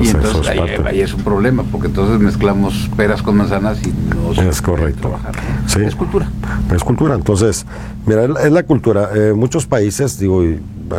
Y 0.02 0.08
entonces 0.08 0.48
ahí, 0.48 1.00
es 1.00 1.14
un 1.14 1.22
problema, 1.22 1.64
porque 1.64 1.88
entonces 1.88 2.18
mezclamos 2.20 2.90
peras 2.96 3.22
con 3.22 3.36
manzanas 3.36 3.78
y 3.86 3.92
no 4.14 4.32
es 4.42 4.62
correcto. 4.62 5.08
Trabajar, 5.08 5.34
sí. 5.66 5.80
Es 5.82 5.94
cultura. 5.94 6.28
Es 6.74 6.84
cultura. 6.84 7.14
Entonces, 7.14 7.66
mira, 8.04 8.24
es 8.24 8.52
la 8.52 8.62
cultura. 8.62 9.10
Eh, 9.14 9.32
muchos 9.34 9.66
países, 9.66 10.18
digo, 10.18 10.42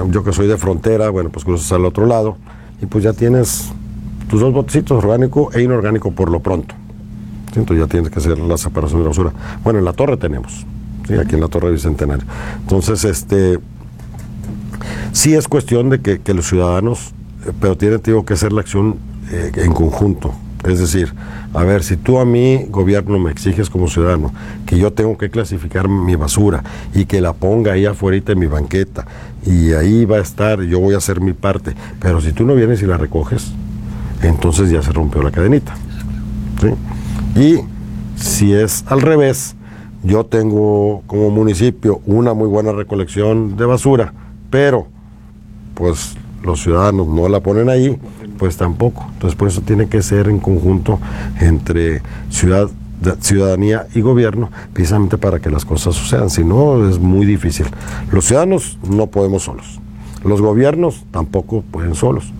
yo 0.09 0.23
que 0.23 0.33
soy 0.33 0.47
de 0.47 0.57
frontera, 0.57 1.09
bueno, 1.09 1.29
pues 1.29 1.45
cruzas 1.45 1.71
al 1.71 1.85
otro 1.85 2.05
lado 2.05 2.37
y 2.81 2.85
pues 2.85 3.03
ya 3.03 3.13
tienes 3.13 3.71
tus 4.29 4.41
dos 4.41 4.53
botecitos, 4.53 5.03
orgánico 5.03 5.51
e 5.53 5.61
inorgánico 5.61 6.11
por 6.11 6.29
lo 6.29 6.39
pronto. 6.39 6.75
Entonces 7.55 7.85
ya 7.85 7.87
tienes 7.89 8.11
que 8.11 8.19
hacer 8.19 8.37
la 8.37 8.57
separación 8.57 8.99
de 8.99 9.03
la 9.05 9.09
basura. 9.09 9.31
Bueno, 9.63 9.79
en 9.79 9.85
la 9.85 9.93
torre 9.93 10.17
tenemos, 10.17 10.65
¿sí? 11.07 11.13
aquí 11.15 11.35
en 11.35 11.41
la 11.41 11.47
torre 11.47 11.71
Bicentenario. 11.71 12.25
Entonces, 12.61 13.03
este, 13.03 13.59
sí 15.11 15.33
es 15.33 15.47
cuestión 15.47 15.89
de 15.89 16.01
que, 16.01 16.33
los 16.33 16.47
ciudadanos, 16.47 17.13
pero 17.59 17.77
tiene 17.77 17.99
que 18.01 18.33
hacer 18.33 18.53
la 18.53 18.61
acción 18.61 18.97
eh, 19.31 19.51
en 19.55 19.73
conjunto. 19.73 20.33
Es 20.63 20.79
decir, 20.79 21.13
a 21.53 21.63
ver, 21.63 21.83
si 21.83 21.97
tú 21.97 22.19
a 22.19 22.25
mí, 22.25 22.65
gobierno, 22.69 23.19
me 23.19 23.31
exiges 23.31 23.69
como 23.69 23.87
ciudadano 23.87 24.33
que 24.65 24.77
yo 24.77 24.91
tengo 24.91 25.17
que 25.17 25.29
clasificar 25.29 25.87
mi 25.87 26.15
basura 26.15 26.63
y 26.93 27.05
que 27.05 27.21
la 27.21 27.33
ponga 27.33 27.73
ahí 27.73 27.85
afuera 27.85 28.21
en 28.25 28.39
mi 28.39 28.47
banqueta 28.47 29.05
y 29.45 29.73
ahí 29.73 30.05
va 30.05 30.17
a 30.17 30.21
estar, 30.21 30.61
yo 30.63 30.79
voy 30.79 30.95
a 30.95 30.97
hacer 30.97 31.21
mi 31.21 31.33
parte, 31.33 31.73
pero 31.99 32.21
si 32.21 32.33
tú 32.33 32.43
no 32.43 32.55
vienes 32.55 32.81
y 32.81 32.85
la 32.85 32.97
recoges, 32.97 33.51
entonces 34.21 34.69
ya 34.69 34.81
se 34.81 34.91
rompió 34.91 35.21
la 35.21 35.31
cadenita. 35.31 35.75
Y 37.35 37.59
si 38.15 38.53
es 38.53 38.83
al 38.87 39.01
revés, 39.01 39.55
yo 40.03 40.25
tengo 40.25 41.03
como 41.07 41.29
municipio 41.29 42.01
una 42.05 42.33
muy 42.33 42.47
buena 42.47 42.71
recolección 42.71 43.57
de 43.57 43.65
basura, 43.65 44.13
pero 44.49 44.87
pues 45.75 46.15
los 46.47 46.63
ciudadanos 46.63 47.07
no 47.07 47.29
la 47.29 47.41
ponen 47.41 47.69
ahí, 47.69 47.97
pues 48.39 48.57
tampoco. 48.57 49.05
Entonces 49.13 49.37
por 49.37 49.47
eso 49.47 49.61
tiene 49.61 49.87
que 49.87 50.01
ser 50.01 50.29
en 50.29 50.39
conjunto 50.39 50.99
entre 51.39 52.01
ciudad, 52.29 52.69
ciudadanía 53.19 53.85
y 53.93 54.01
gobierno, 54.01 54.49
precisamente 54.73 55.17
para 55.17 55.39
que 55.39 55.51
las 55.51 55.65
cosas 55.65 55.93
sucedan. 55.93 56.31
Si 56.31 56.43
no, 56.43 56.89
es 56.89 56.97
muy 56.97 57.25
difícil. 57.25 57.67
Los 58.11 58.25
ciudadanos 58.25 58.79
no 58.89 59.07
podemos 59.07 59.43
solos. 59.43 59.79
Los 60.23 60.41
gobiernos 60.41 61.05
tampoco 61.11 61.61
pueden 61.61 61.93
solos 61.93 62.33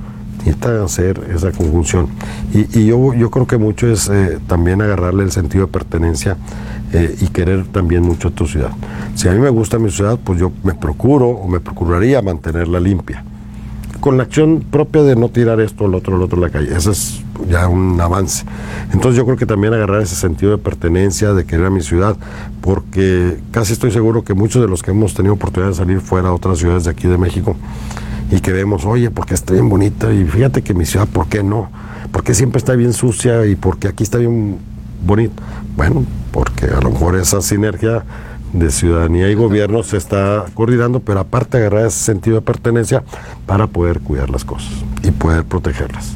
necesita 0.48 0.84
hacer 0.84 1.22
esa 1.34 1.52
conjunción. 1.52 2.08
Y, 2.54 2.86
yo, 2.86 3.14
yo 3.14 3.30
creo 3.30 3.48
que 3.48 3.58
mucho 3.58 3.88
es 3.88 4.10
eh, 4.10 4.40
también 4.48 4.82
agarrarle 4.82 5.24
el 5.24 5.32
sentido 5.32 5.66
de 5.66 5.72
pertenencia 5.72 6.38
eh, 6.94 7.16
y 7.20 7.28
querer 7.28 7.66
también 7.66 8.04
mucho 8.04 8.30
a 8.30 8.32
tu 8.32 8.48
ciudad. 8.48 8.72
Si 9.16 9.28
a 9.28 9.32
mí 9.32 9.40
me 9.40 9.50
gusta 9.50 9.78
mi 9.80 9.92
ciudad, 9.92 10.18
pues 10.24 10.40
yo 10.40 10.52
me 10.64 10.74
procuro 10.74 11.28
o 11.28 11.48
me 11.48 11.60
procuraría 11.60 12.22
mantenerla 12.22 12.80
limpia. 12.80 13.24
Con 14.00 14.18
la 14.18 14.24
acción 14.24 14.64
propia 14.70 15.04
de 15.04 15.16
no 15.16 15.30
tirar 15.30 15.60
esto, 15.60 15.86
el 15.86 15.96
otro, 15.96 16.16
el 16.16 16.22
otro 16.22 16.38
en 16.38 16.44
la 16.44 16.50
calle. 16.50 16.76
Ese 16.76 16.92
es 16.92 17.22
ya 17.50 17.68
un 17.68 18.00
avance. 18.00 18.46
Entonces 18.94 19.18
yo 19.18 19.26
creo 19.26 19.38
que 19.38 19.46
también 19.46 19.74
agarrar 19.74 20.02
ese 20.02 20.16
sentido 20.16 20.52
de 20.52 20.58
pertenencia, 20.58 21.34
de 21.34 21.46
querer 21.46 21.66
a 21.66 21.70
mi 21.70 21.82
ciudad, 21.82 22.16
porque 22.62 23.38
casi 23.52 23.74
estoy 23.74 23.92
seguro 23.92 24.24
que 24.24 24.34
muchos 24.34 24.62
de 24.62 24.68
los 24.68 24.84
que 24.84 24.92
hemos 24.92 25.14
tenido 25.14 25.34
oportunidad 25.34 25.72
de 25.72 25.76
salir 25.76 26.00
fuera 26.00 26.30
a 26.30 26.34
otras 26.34 26.60
ciudades 26.60 26.84
de 26.86 26.92
aquí 26.92 27.08
de 27.08 27.18
México, 27.18 27.56
y 28.30 28.40
que 28.42 28.52
vemos, 28.52 28.86
oye, 28.86 29.10
porque 29.10 29.34
está 29.34 29.54
bien 29.54 29.70
bonita 29.70 30.14
y 30.14 30.26
fíjate 30.26 30.62
que 30.62 30.74
mi 30.74 30.86
ciudad, 30.86 31.08
¿por 31.08 31.28
qué 31.28 31.44
no? 31.44 31.70
porque 32.12 32.34
siempre 32.34 32.58
está 32.58 32.74
bien 32.74 32.94
sucia 32.94 33.46
y 33.46 33.56
porque 33.56 33.88
aquí 33.88 34.04
está 34.04 34.18
bien 34.18 34.58
bonito? 35.06 35.42
Bueno, 35.76 36.04
porque 36.32 36.66
a 36.66 36.82
lo 36.82 36.92
mejor 36.92 37.16
esa 37.16 37.42
sinergia 37.42 38.04
de 38.54 38.72
ciudadanía 38.72 39.30
y 39.30 39.36
gobierno 39.36 39.84
se 39.84 39.98
está 39.98 40.46
coordinando, 40.54 41.00
pero 41.00 41.20
aparte 41.20 41.58
agarrar 41.58 41.86
ese 41.86 42.00
sentido 42.00 42.38
de 42.38 42.42
pertenencia 42.42 43.04
para 43.46 43.68
poder 43.68 44.00
cuidar 44.00 44.30
las 44.30 44.46
cosas 44.46 44.72
y 45.04 45.12
poder 45.12 45.44
protegerlas. 45.44 46.16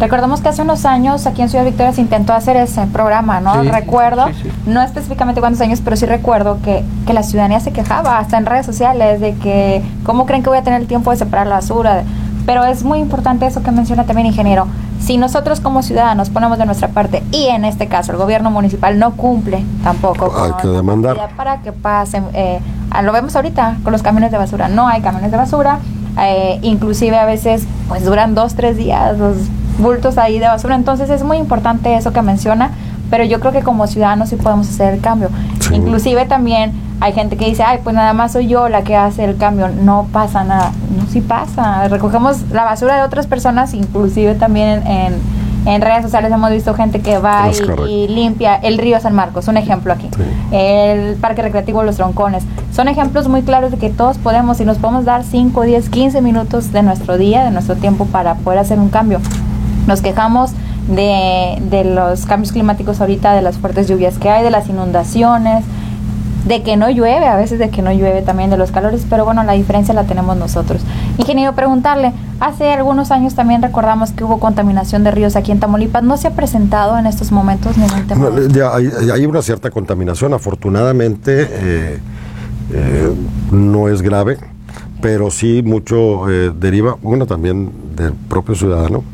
Recordamos 0.00 0.40
que 0.40 0.48
hace 0.48 0.62
unos 0.62 0.84
años 0.84 1.28
aquí 1.28 1.42
en 1.42 1.48
Ciudad 1.48 1.64
Victoria 1.64 1.92
se 1.92 2.00
intentó 2.00 2.32
hacer 2.32 2.56
ese 2.56 2.86
programa, 2.88 3.40
¿no? 3.40 3.62
recuerdo, 3.62 4.24
no 4.66 4.82
específicamente 4.82 5.40
cuántos 5.40 5.60
años, 5.60 5.80
pero 5.80 5.94
sí 5.94 6.06
recuerdo 6.06 6.58
que, 6.64 6.82
que, 7.06 7.12
la 7.12 7.22
ciudadanía 7.22 7.60
se 7.60 7.72
quejaba, 7.72 8.18
hasta 8.18 8.36
en 8.36 8.46
redes 8.46 8.66
sociales, 8.66 9.20
de 9.20 9.34
que, 9.36 9.80
¿cómo 10.02 10.26
creen 10.26 10.42
que 10.42 10.48
voy 10.48 10.58
a 10.58 10.64
tener 10.64 10.80
el 10.80 10.88
tiempo 10.88 11.12
de 11.12 11.18
separar 11.18 11.46
la 11.46 11.56
basura? 11.56 12.02
Pero 12.46 12.64
es 12.64 12.82
muy 12.82 12.98
importante 12.98 13.46
eso 13.46 13.62
que 13.62 13.70
menciona 13.70 14.04
también, 14.04 14.26
ingeniero. 14.26 14.66
Si 15.02 15.16
nosotros 15.16 15.60
como 15.60 15.82
ciudadanos 15.82 16.30
ponemos 16.30 16.58
de 16.58 16.66
nuestra 16.66 16.88
parte 16.88 17.22
y 17.32 17.46
en 17.46 17.64
este 17.64 17.88
caso 17.88 18.12
el 18.12 18.18
gobierno 18.18 18.50
municipal 18.50 18.98
no 18.98 19.12
cumple 19.12 19.64
tampoco 19.82 20.32
hay 20.40 20.52
que 20.62 20.68
demandar 20.68 21.18
para 21.36 21.60
que 21.60 21.72
pasen, 21.72 22.24
eh, 22.34 22.60
lo 23.02 23.12
vemos 23.12 23.34
ahorita 23.34 23.78
con 23.82 23.92
los 23.92 24.02
camiones 24.02 24.30
de 24.30 24.38
basura, 24.38 24.68
no 24.68 24.86
hay 24.86 25.00
camiones 25.02 25.32
de 25.32 25.36
basura, 25.36 25.80
eh, 26.20 26.60
inclusive 26.62 27.18
a 27.18 27.24
veces 27.24 27.66
pues 27.88 28.04
duran 28.04 28.34
dos, 28.34 28.54
tres 28.54 28.76
días 28.76 29.18
los 29.18 29.36
bultos 29.78 30.18
ahí 30.18 30.38
de 30.38 30.46
basura. 30.46 30.76
Entonces 30.76 31.10
es 31.10 31.24
muy 31.24 31.38
importante 31.38 31.96
eso 31.96 32.12
que 32.12 32.22
menciona 32.22 32.70
pero 33.12 33.24
yo 33.24 33.40
creo 33.40 33.52
que 33.52 33.60
como 33.60 33.86
ciudadanos 33.86 34.30
sí 34.30 34.36
podemos 34.36 34.66
hacer 34.70 34.94
el 34.94 35.02
cambio. 35.02 35.28
Inclusive 35.70 36.24
también 36.24 36.72
hay 37.02 37.12
gente 37.12 37.36
que 37.36 37.46
dice, 37.46 37.62
ay, 37.62 37.80
pues 37.82 37.96
nada 37.96 38.12
más 38.12 38.32
soy 38.32 38.46
yo 38.46 38.68
la 38.68 38.82
que 38.82 38.94
hace 38.94 39.24
el 39.24 39.36
cambio. 39.36 39.68
No 39.68 40.08
pasa 40.12 40.44
nada. 40.44 40.72
No, 40.96 41.06
sí 41.08 41.20
pasa. 41.20 41.88
Recogemos 41.88 42.42
la 42.52 42.64
basura 42.64 42.96
de 42.96 43.02
otras 43.02 43.26
personas, 43.26 43.74
inclusive 43.74 44.36
también 44.36 44.86
en 44.86 45.20
en 45.64 45.80
redes 45.80 46.02
sociales 46.02 46.32
hemos 46.32 46.50
visto 46.50 46.74
gente 46.74 47.00
que 47.00 47.18
va 47.18 47.48
y, 47.88 48.08
limpia 48.08 48.56
el 48.56 48.78
río 48.78 48.98
San 48.98 49.14
Marcos, 49.14 49.46
un 49.46 49.56
ejemplo 49.56 49.92
aquí. 49.92 50.08
El 50.50 51.14
Parque 51.16 51.42
Recreativo 51.42 51.84
Los 51.84 51.96
Troncones. 51.96 52.44
Son 52.72 52.88
ejemplos 52.88 53.28
muy 53.28 53.42
claros 53.42 53.70
de 53.70 53.76
que 53.76 53.88
todos 53.88 54.18
podemos 54.18 54.60
y 54.60 54.64
nos 54.64 54.78
podemos 54.78 55.04
dar 55.04 55.22
5, 55.22 55.62
10, 55.62 55.88
15 55.88 56.20
minutos 56.20 56.72
de 56.72 56.82
nuestro 56.82 57.16
día, 57.16 57.44
de 57.44 57.52
nuestro 57.52 57.76
tiempo 57.76 58.06
para 58.06 58.34
poder 58.34 58.58
hacer 58.58 58.80
un 58.80 58.88
cambio. 58.88 59.20
Nos 59.86 60.00
quejamos 60.00 60.50
de, 60.88 61.58
de 61.70 61.84
los 61.84 62.26
cambios 62.26 62.50
climáticos 62.50 63.00
ahorita, 63.00 63.32
de 63.32 63.42
las 63.42 63.58
fuertes 63.58 63.88
lluvias 63.88 64.18
que 64.18 64.30
hay, 64.30 64.42
de 64.42 64.50
las 64.50 64.68
inundaciones, 64.68 65.64
de 66.44 66.62
que 66.62 66.76
no 66.76 66.90
llueve, 66.90 67.26
a 67.26 67.36
veces 67.36 67.58
de 67.58 67.70
que 67.70 67.82
no 67.82 67.92
llueve 67.92 68.22
también 68.22 68.50
de 68.50 68.56
los 68.56 68.70
calores, 68.70 69.06
pero 69.08 69.24
bueno, 69.24 69.42
la 69.44 69.52
diferencia 69.52 69.94
la 69.94 70.04
tenemos 70.04 70.36
nosotros. 70.36 70.82
Ingeniero, 71.18 71.54
preguntarle, 71.54 72.12
hace 72.40 72.70
algunos 72.72 73.10
años 73.10 73.34
también 73.34 73.62
recordamos 73.62 74.12
que 74.12 74.24
hubo 74.24 74.38
contaminación 74.40 75.04
de 75.04 75.10
ríos 75.10 75.36
aquí 75.36 75.52
en 75.52 75.60
Tamaulipas, 75.60 76.02
¿no 76.02 76.16
se 76.16 76.28
ha 76.28 76.32
presentado 76.32 76.98
en 76.98 77.06
estos 77.06 77.32
momentos 77.32 77.76
ningún 77.76 78.06
tema? 78.06 78.28
hay, 78.72 79.26
una 79.26 79.42
cierta 79.42 79.70
contaminación, 79.70 80.34
afortunadamente 80.34 81.48
eh, 81.50 81.98
eh, 82.72 83.14
no 83.50 83.88
es 83.88 84.02
grave, 84.02 84.38
pero 85.00 85.30
sí 85.30 85.62
mucho 85.64 86.28
eh, 86.30 86.52
deriva, 86.58 86.96
bueno, 87.02 87.26
también 87.26 87.70
del 87.96 88.12
propio 88.12 88.54
ciudadano, 88.54 89.04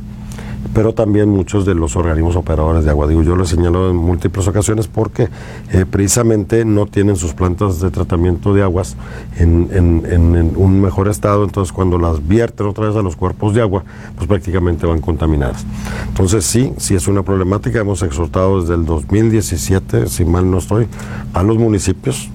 pero 0.75 0.92
también 0.92 1.29
muchos 1.29 1.64
de 1.64 1.75
los 1.75 1.97
organismos 1.97 2.37
operadores 2.37 2.85
de 2.85 2.90
agua. 2.90 3.07
Digo, 3.07 3.23
yo 3.23 3.37
lo 3.37 3.44
he 3.44 3.47
señalado 3.47 3.90
en 3.90 3.97
múltiples 3.97 4.47
ocasiones 4.49 4.88
porque 4.88 5.29
eh, 5.73 5.85
precisamente 5.90 6.64
no 6.64 6.87
tienen 6.87 7.16
sus 7.16 7.35
plantas 7.35 7.81
de 7.81 7.90
tratamiento 7.90 8.55
de 8.55 8.62
aguas 8.62 8.97
en, 9.38 10.53
un 10.57 10.81
mejor 10.81 11.09
estado, 11.09 11.44
entonces 11.44 11.73
cuando 11.73 11.99
las 11.99 12.27
vierten 12.27 12.66
otra 12.66 12.87
vez 12.87 12.97
a 12.97 13.03
los 13.03 13.16
cuerpos 13.16 13.55
de 13.55 13.61
agua, 13.61 13.85
pues 14.16 14.27
prácticamente 14.27 14.87
van 14.87 15.01
contaminadas. 15.01 15.64
Entonces 16.09 16.44
sí, 16.44 16.73
sí 16.77 16.94
es 16.94 17.09
una 17.09 17.23
problemática, 17.23 17.81
hemos 17.81 18.03
exhortado 18.03 18.61
desde 18.61 18.75
el 18.75 18.85
2017, 18.85 20.09
si 20.09 20.25
mal 20.25 20.51
no 20.51 20.59
estoy, 20.59 20.87
a 21.35 21.42
los 21.42 21.59
municipios, 21.59 22.29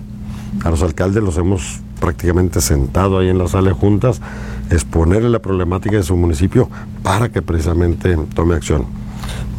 a 0.64 0.70
los 0.70 0.82
alcaldes 0.84 1.24
los 1.24 1.38
hemos 1.38 1.82
prácticamente 2.00 2.60
sentado 2.60 3.20
ahí 3.20 3.30
en 3.30 3.38
la 3.38 3.48
sala 3.48 3.74
juntas, 3.74 4.22
exponerle 4.70 5.30
la 5.30 5.40
problemática 5.40 5.98
de 5.98 6.04
su 6.04 6.16
municipio 6.16 6.70
para 7.02 7.30
que 7.30 7.42
precisamente 7.42 8.18
tome 8.34 8.56
acción. 8.56 8.86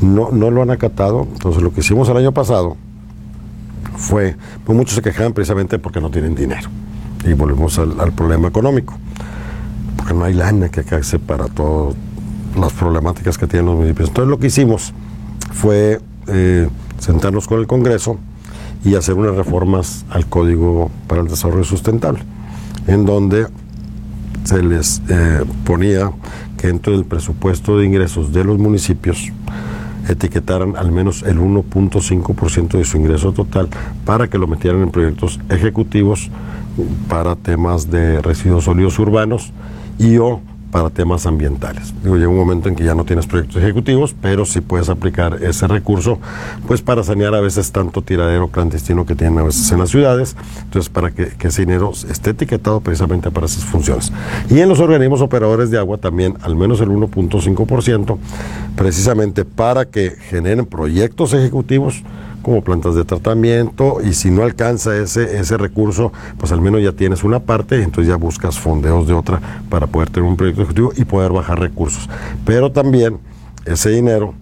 No, 0.01 0.31
no 0.31 0.51
lo 0.51 0.63
han 0.63 0.71
acatado, 0.71 1.27
entonces 1.33 1.63
lo 1.63 1.73
que 1.73 1.81
hicimos 1.81 2.09
el 2.09 2.17
año 2.17 2.33
pasado 2.33 2.77
fue, 3.97 4.37
pues 4.65 4.77
muchos 4.77 4.95
se 4.95 5.03
quejaban 5.03 5.33
precisamente 5.33 5.79
porque 5.79 6.01
no 6.01 6.11
tienen 6.11 6.35
dinero. 6.35 6.69
Y 7.25 7.33
volvemos 7.33 7.79
al, 7.79 8.13
problema 8.13 8.49
económico, 8.49 8.95
porque 9.97 10.15
no 10.15 10.25
hay 10.25 10.35
lana 10.35 10.69
que 10.69 10.81
hace 10.95 11.19
para 11.19 11.47
todas 11.47 11.95
las 12.59 12.73
problemáticas 12.73 13.39
que 13.39 13.47
tienen 13.47 13.67
los 13.67 13.77
municipios. 13.77 14.09
Entonces 14.09 14.31
lo 14.31 14.39
que 14.39 14.49
hicimos 14.49 14.93
fue 15.53 16.01
eh, 16.27 16.69
sentarnos 16.99 17.47
con 17.47 17.61
el 17.61 17.67
Congreso 17.67 18.19
y 18.85 18.95
hacer 18.97 19.15
unas 19.15 19.35
reformas 19.35 20.05
al 20.11 20.27
Código 20.27 20.91
para 21.07 21.23
el 21.23 21.29
Desarrollo 21.29 21.65
Sustentable, 21.65 22.21
en 22.87 23.07
donde 23.07 23.47
se 24.45 24.63
les 24.63 25.03
eh, 25.09 25.45
ponía 25.65 26.13
que 26.57 26.69
dentro 26.69 26.93
del 26.93 27.05
presupuesto 27.05 27.79
de 27.79 27.87
ingresos 27.87 28.33
de 28.33 28.45
los 28.45 28.59
municipios 28.59 29.33
etiquetaran 30.09 30.77
al 30.77 30.93
menos 30.93 31.23
el 31.23 31.39
1.5% 31.39 32.79
de 32.79 32.85
su 32.85 32.99
ingreso 32.99 33.33
total 33.33 33.69
para 34.05 34.29
que 34.29 34.39
lo 34.39 34.47
metieran 34.47 34.83
en 34.83 34.91
proyectos 34.91 35.41
ejecutivos 35.49 36.31
para 37.09 37.37
temas 37.37 37.91
de 37.91 38.21
residuos 38.21 38.65
sólidos 38.65 38.99
urbanos 38.99 39.53
y 39.99 40.19
o 40.19 40.41
para 40.75 40.91
temas 40.91 41.25
ambientales. 41.25 41.95
Digo, 42.03 42.17
llega 42.17 42.29
un 42.29 42.37
momento 42.37 42.69
en 42.69 42.75
que 42.75 42.83
ya 42.83 42.97
no 42.97 43.05
tienes 43.05 43.29
proyectos 43.29 43.63
ejecutivos, 43.63 44.13
pero 44.21 44.45
sí 44.45 44.61
puedes 44.61 44.89
aplicar 44.89 45.39
ese 45.41 45.69
recurso, 45.69 46.19
pues 46.67 46.83
para 46.83 47.05
sanear 47.05 47.33
a 47.33 47.41
veces 47.41 47.71
tanto 47.71 48.03
tiradero 48.03 48.49
clandestino 48.49 49.07
que 49.07 49.15
tienen 49.15 49.39
a 49.39 49.45
veces 49.45 49.71
en 49.71 49.79
las 49.79 49.91
ciudades, 49.91 50.35
entonces 50.65 50.91
para 50.91 51.13
que, 51.13 51.31
ese 51.39 51.63
dinero 51.63 51.93
esté 52.11 52.31
etiquetado 52.31 52.81
precisamente 52.81 53.31
para 53.31 53.47
esas 53.47 53.65
funciones. 53.65 54.13
Y 54.51 54.59
en 54.59 54.69
los 54.69 54.81
organismos 54.81 55.21
operadores 55.21 55.71
de 55.71 55.79
agua 55.79 55.99
también 55.99 56.39
al 56.43 56.57
menos 56.57 56.81
el 56.81 56.89
1.5%, 56.89 58.19
precisamente 58.75 59.45
para 59.45 59.85
que 59.85 60.11
generen 60.11 60.67
proyectos 60.67 61.35
ejecutivos 61.35 62.03
como 62.45 62.63
plantas 62.63 62.95
de 62.95 63.05
tratamiento 63.05 63.99
y 64.01 64.13
si 64.13 64.31
no 64.31 64.45
alcanza 64.45 64.97
ese, 64.97 65.39
ese 65.39 65.57
recurso, 65.57 66.13
pues 66.39 66.53
al 66.53 66.61
menos 66.61 66.81
ya 66.81 66.93
tienes 66.93 67.25
una 67.25 67.41
parte 67.41 67.83
entonces 67.83 68.09
ya 68.09 68.17
buscas 68.17 68.59
fondeos 68.59 69.09
de 69.09 69.15
otra 69.15 69.41
para 69.69 69.89
poder 69.89 70.11
tener 70.11 70.29
un 70.29 70.37
proyecto 70.37 70.63
ejecutivo 70.63 70.93
y 70.97 71.05
poder 71.05 71.33
bajar 71.33 71.59
recursos. 71.59 72.09
Pero 72.45 72.71
también 72.71 73.19
ese 73.65 73.91
dinero, 73.91 74.35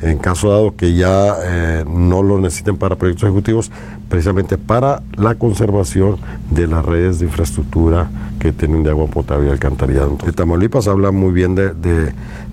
en 0.00 0.18
caso 0.18 0.50
dado 0.50 0.76
que 0.76 0.94
ya 0.94 1.34
eh, 1.42 1.84
no 1.86 2.22
lo 2.22 2.38
necesiten 2.38 2.76
para 2.76 2.96
proyectos 2.96 3.24
ejecutivos, 3.24 3.70
precisamente 4.08 4.56
para 4.56 5.02
la 5.16 5.34
conservación 5.34 6.16
de 6.50 6.66
las 6.66 6.84
redes 6.84 7.18
de 7.18 7.26
infraestructura 7.26 8.10
que 8.38 8.52
tienen 8.52 8.82
de 8.82 8.90
agua 8.90 9.06
potable 9.06 9.48
y 9.48 9.50
alcantarillado. 9.50 10.16
De 10.24 10.32
Tamaulipas 10.32 10.88
habla 10.88 11.10
muy 11.10 11.32
bien 11.32 11.54
de, 11.54 11.74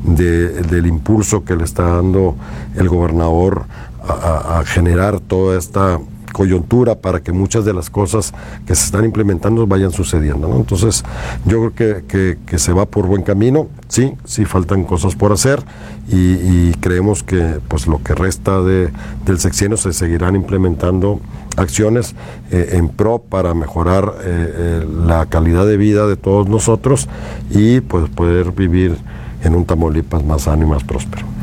del 0.03 0.85
impulso 0.87 1.45
que 1.45 1.55
le 1.55 1.63
está 1.63 1.83
dando 1.83 2.35
el 2.75 2.89
gobernador 2.89 3.65
a, 4.07 4.63
generar 4.65 5.19
toda 5.19 5.57
esta 5.57 5.99
coyuntura 6.33 6.95
para 6.95 7.21
que 7.21 7.31
muchas 7.31 7.65
de 7.65 7.73
las 7.73 7.89
cosas 7.89 8.33
que 8.65 8.75
se 8.75 8.85
están 8.85 9.05
implementando 9.05 9.65
vayan 9.65 9.91
sucediendo. 9.91 10.55
Entonces, 10.55 11.03
yo 11.45 11.71
creo 11.71 12.03
que, 12.05 12.37
que, 12.45 12.59
se 12.59 12.73
va 12.73 12.85
por 12.85 13.07
buen 13.07 13.23
camino, 13.23 13.67
sí, 13.87 14.13
sí 14.25 14.45
faltan 14.45 14.83
cosas 14.83 15.15
por 15.15 15.31
hacer 15.31 15.63
y, 16.07 16.71
creemos 16.79 17.23
que 17.23 17.59
pues 17.67 17.87
lo 17.87 18.01
que 18.03 18.13
resta 18.13 18.61
de, 18.61 18.91
del 19.25 19.39
sexenio 19.39 19.77
se 19.77 19.93
seguirán 19.93 20.35
implementando 20.35 21.19
acciones 21.57 22.15
eh, 22.51 22.69
en 22.73 22.89
pro 22.89 23.19
para 23.19 23.53
mejorar 23.53 24.13
eh, 24.19 24.21
eh, 24.23 24.87
la 25.05 25.25
calidad 25.25 25.65
de 25.65 25.77
vida 25.77 26.07
de 26.07 26.15
todos 26.15 26.47
nosotros 26.47 27.09
y 27.49 27.81
pues 27.81 28.09
poder 28.09 28.51
vivir 28.51 28.95
en 29.43 29.55
un 29.55 29.65
Tamaulipas 29.65 30.23
más 30.23 30.43
sano 30.43 30.63
y 30.63 30.69
más 30.69 30.83
próspero. 30.83 31.36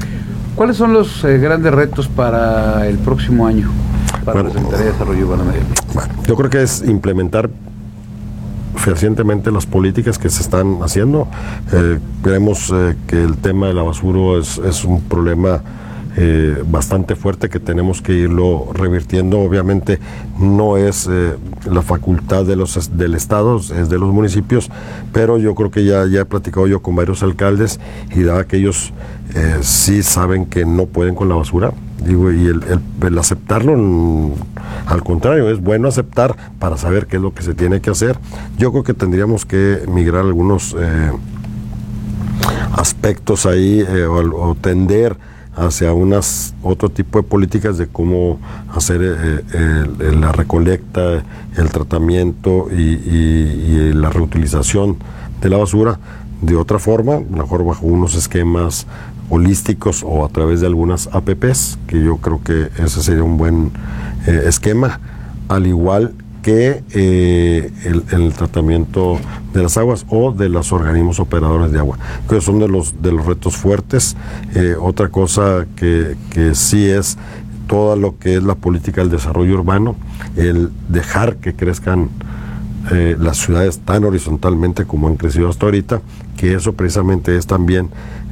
¿Cuáles 0.55 0.77
son 0.77 0.93
los 0.93 1.25
eh, 1.25 1.39
grandes 1.39 1.75
retos 1.75 2.07
para 2.07 2.87
el 2.87 2.99
próximo 2.99 3.47
año 3.47 3.71
para 4.25 4.45
la 4.45 4.51
Secretaría 4.51 4.87
de 4.87 4.93
Desarrollo 4.93 5.27
Urbano 5.27 5.45
Bueno, 5.93 6.15
yo 6.27 6.37
creo 6.37 6.51
que 6.51 6.63
es 6.63 6.83
implementar 6.87 7.51
fehacientemente 8.77 9.51
las 9.51 9.67
políticas 9.67 10.19
que 10.19 10.31
se 10.31 10.43
están 10.43 10.79
haciendo. 10.83 11.29
Eh, 11.73 11.99
creemos 12.23 12.73
eh, 12.73 12.97
que 13.07 13.23
el 13.23 13.37
tema 13.39 13.67
de 13.67 13.75
la 13.75 13.83
basura 13.83 14.41
es, 14.41 14.59
es 14.59 14.85
un 14.85 15.01
problema 15.03 15.61
eh, 16.17 16.63
bastante 16.65 17.17
fuerte 17.17 17.49
que 17.49 17.59
tenemos 17.59 18.01
que 18.01 18.13
irlo 18.13 18.69
revirtiendo. 18.73 19.41
Obviamente 19.41 19.99
no 20.39 20.77
es 20.77 21.09
eh, 21.11 21.35
la 21.69 21.83
facultad 21.83 22.45
de 22.45 22.55
los, 22.55 22.97
del 22.97 23.15
Estado, 23.15 23.57
es 23.57 23.89
de 23.89 23.99
los 23.99 24.13
municipios, 24.13 24.71
pero 25.13 25.39
yo 25.39 25.57
creo 25.57 25.73
que 25.73 25.85
ya, 25.85 26.07
ya 26.07 26.21
he 26.21 26.25
platicado 26.25 26.69
yo 26.69 26.81
con 26.83 26.95
varios 26.95 27.25
alcaldes 27.25 27.81
y 28.15 28.23
dado 28.23 28.47
que 28.47 28.59
ellos 28.59 28.93
eh, 29.35 29.59
sí 29.63 30.05
saben 30.05 30.47
que 30.47 30.65
no 30.65 30.87
pueden 30.87 31.17
con 31.17 31.29
la 31.29 31.35
basura. 31.35 31.73
Digo, 32.07 32.31
y 32.31 32.47
el, 32.47 32.63
el, 33.03 33.19
aceptarlo, 33.19 33.77
mm, 33.77 34.33
al 34.87 35.03
contrario, 35.03 35.51
es 35.51 35.61
bueno 35.61 35.89
aceptar 35.89 36.37
para 36.61 36.77
saber 36.77 37.09
qué 37.09 37.17
es 37.17 37.23
lo 37.23 37.35
que 37.35 37.43
se 37.43 37.55
tiene 37.55 37.81
que 37.81 37.91
hacer. 37.91 38.19
Yo 38.57 38.71
creo 38.71 38.85
que 38.85 38.95
tendríamos 38.95 39.45
que 39.47 39.81
migrar 39.89 40.21
algunos 40.21 40.77
aspectos 42.77 43.47
ahí 43.47 43.83
o 43.83 44.55
tender 44.61 45.17
hacia 45.57 45.93
unas 45.93 46.55
otro 46.63 46.89
tipo 46.89 47.21
de 47.21 47.29
políticas 47.29 47.79
de 47.79 47.87
cómo 47.87 48.41
hacer 48.75 49.01
eh, 49.03 50.13
la 50.15 50.33
recolecta, 50.33 51.25
el 51.57 51.71
tratamiento 51.71 52.69
y, 52.71 53.93
la 53.95 54.11
reutilización 54.11 54.97
de 55.41 55.49
la 55.49 55.57
basura 55.57 55.99
de 56.43 56.57
otra 56.57 56.79
forma, 56.79 57.21
mejor 57.21 57.65
bajo 57.65 57.87
unos 57.87 58.15
esquemas 58.15 58.87
holísticos 59.31 60.03
o 60.05 60.25
a 60.25 60.29
través 60.29 60.61
de 60.61 60.67
algunas 60.67 61.09
APPs, 61.13 61.79
que 61.87 62.03
yo 62.03 62.17
creo 62.19 62.43
que 62.43 62.69
ese 62.83 63.03
sería 63.03 63.23
un 63.23 63.39
buen 63.39 63.71
eh, 64.27 64.43
esquema, 64.47 65.01
al 65.49 65.67
igual 65.67 66.13
que 66.45 66.85
eh, 66.91 67.73
el, 68.13 68.35
tratamiento 68.35 69.19
de 69.55 69.63
las 69.63 69.79
aguas 69.79 70.05
o 70.11 70.31
de 70.31 70.51
los 70.51 70.73
organismos 70.73 71.19
operadores 71.19 71.73
de 71.73 71.79
agua, 71.79 71.99
que 72.29 72.39
son 72.43 72.59
de 72.59 72.69
los, 72.69 73.01
de 73.01 73.13
los 73.13 73.25
retos 73.25 73.57
fuertes. 73.57 74.15
Eh, 74.55 74.77
otra 74.79 75.09
cosa 75.09 75.67
que, 75.75 76.17
que 76.29 76.55
sí 76.55 76.87
es 76.87 77.17
todo 77.67 77.97
lo 77.97 78.19
que 78.19 78.37
es 78.37 78.43
la 78.43 78.57
política 78.57 79.01
del 79.01 79.11
desarrollo 79.11 79.55
urbano, 79.55 79.97
el 80.37 80.71
dejar 80.91 81.37
que 81.37 81.55
crezcan 81.55 82.11
eh, 82.93 83.17
las 83.19 83.39
ciudades 83.39 83.79
tan 83.79 84.05
horizontalmente 84.05 84.85
como 84.85 85.09
han 85.09 85.17
crecido 85.17 85.49
hasta 85.49 85.65
ahorita, 85.65 86.03
que 86.37 86.53
eso 86.53 86.75
precisamente 86.75 87.39
es 87.39 87.47
también 87.47 87.89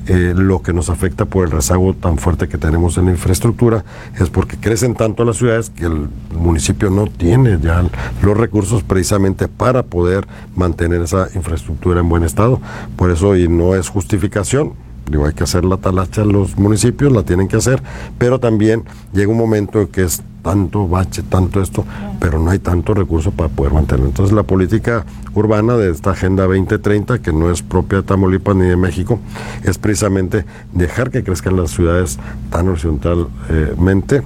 eh, 0.06 0.34
lo 0.36 0.62
que 0.62 0.72
nos 0.72 0.90
afecta 0.90 1.24
por 1.24 1.44
el 1.44 1.50
rezago 1.50 1.94
tan 1.94 2.18
fuerte 2.18 2.48
que 2.48 2.58
tenemos 2.58 2.98
en 2.98 3.06
la 3.06 3.12
infraestructura 3.12 3.84
es 4.18 4.30
porque 4.30 4.56
crecen 4.56 4.94
tanto 4.94 5.24
las 5.24 5.36
ciudades 5.36 5.70
que 5.70 5.86
el 5.86 6.08
municipio 6.34 6.90
no 6.90 7.06
tiene 7.06 7.58
ya 7.60 7.84
los 8.22 8.36
recursos 8.36 8.82
precisamente 8.82 9.48
para 9.48 9.82
poder 9.82 10.26
mantener 10.56 11.02
esa 11.02 11.28
infraestructura 11.34 12.00
en 12.00 12.08
buen 12.08 12.24
estado. 12.24 12.60
Por 12.96 13.10
eso, 13.10 13.36
y 13.36 13.48
no 13.48 13.74
es 13.74 13.88
justificación, 13.88 14.74
Digo, 15.10 15.26
hay 15.26 15.34
que 15.34 15.44
hacer 15.44 15.64
la 15.64 15.76
talacha 15.76 16.24
los 16.24 16.56
municipios, 16.56 17.12
la 17.12 17.22
tienen 17.22 17.48
que 17.48 17.56
hacer, 17.56 17.82
pero 18.18 18.38
también 18.40 18.84
llega 19.12 19.30
un 19.30 19.38
momento 19.38 19.80
en 19.80 19.88
que 19.88 20.04
es 20.04 20.22
tanto 20.42 20.88
bache, 20.88 21.22
tanto 21.22 21.62
esto, 21.62 21.84
pero 22.20 22.38
no 22.38 22.50
hay 22.50 22.58
tanto 22.58 22.94
recurso 22.94 23.30
para 23.30 23.48
poder 23.48 23.72
mantenerlo. 23.72 24.08
Entonces 24.08 24.34
la 24.34 24.42
política 24.42 25.04
urbana 25.34 25.76
de 25.76 25.90
esta 25.90 26.10
Agenda 26.10 26.44
2030, 26.44 27.20
que 27.20 27.32
no 27.32 27.50
es 27.50 27.62
propia 27.62 27.98
de 27.98 28.04
Tamaulipas 28.04 28.56
ni 28.56 28.66
de 28.66 28.76
México, 28.76 29.20
es 29.62 29.78
precisamente 29.78 30.44
dejar 30.72 31.10
que 31.10 31.22
crezcan 31.22 31.56
las 31.56 31.70
ciudades 31.70 32.18
tan 32.50 32.68
horizontalmente, 32.68 34.22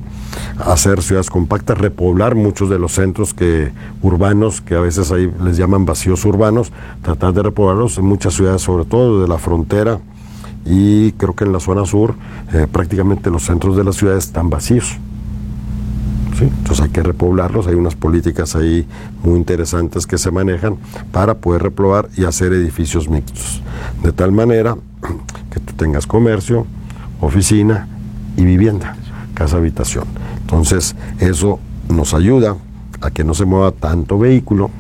hacer 0.59 1.03
ciudades 1.03 1.31
compactas, 1.31 1.79
repoblar 1.79 2.35
muchos 2.35 2.71
de 2.71 2.79
los 2.79 2.93
centros 2.93 3.35
que 3.35 3.73
urbanos, 4.03 4.61
que 4.61 4.75
a 4.75 4.81
veces 4.81 5.12
ahí 5.12 5.31
les 5.43 5.57
llaman 5.57 5.85
vacíos 5.85 6.25
urbanos, 6.25 6.73
tratar 7.03 7.35
de 7.35 7.43
repoblarlos 7.43 7.99
en 7.99 8.07
muchas 8.07 8.35
ciudades, 8.35 8.62
sobre 8.62 8.85
todo 8.85 9.21
de 9.21 9.29
la 9.29 9.39
frontera, 9.39 10.01
y 10.67 11.13
creo 11.13 11.35
que 11.35 11.45
en 11.45 11.53
la 11.53 11.61
zona 11.61 11.87
sur 11.87 12.15
eh, 12.53 12.67
prácticamente 12.71 13.31
los 13.31 13.45
centros 13.45 13.77
de 13.77 13.85
la 13.85 13.93
ciudad 13.93 14.17
están 14.17 14.51
vacíos. 14.51 14.99
Entonces 16.41 16.85
hay 16.85 16.91
que 16.91 17.03
repoblarlos, 17.03 17.67
hay 17.67 17.77
unas 17.77 17.95
políticas 17.95 18.57
ahí 18.57 18.87
muy 19.23 19.39
interesantes 19.39 20.07
que 20.07 20.19
se 20.19 20.31
manejan 20.31 20.77
para 21.11 21.35
poder 21.35 21.63
repoblar 21.63 22.09
y 22.17 22.25
hacer 22.25 22.53
edificios 22.53 23.09
mixtos, 23.09 23.63
de 24.03 24.13
tal 24.13 24.33
manera 24.33 24.77
que 25.51 25.61
tú 25.61 25.73
tengas 25.75 26.07
comercio, 26.07 26.67
oficina 27.21 27.89
y 28.37 28.45
vivienda, 28.45 28.97
casa 29.35 29.57
habitación. 29.57 30.05
Entonces 30.41 30.95
eso 31.21 31.59
nos 31.89 32.13
ayuda 32.13 32.57
a 33.01 33.11
que 33.11 33.25
no 33.25 33.33
se 33.33 33.47
mueva 33.47 33.71
tanto 33.73 34.19
vehículo, 34.19 34.71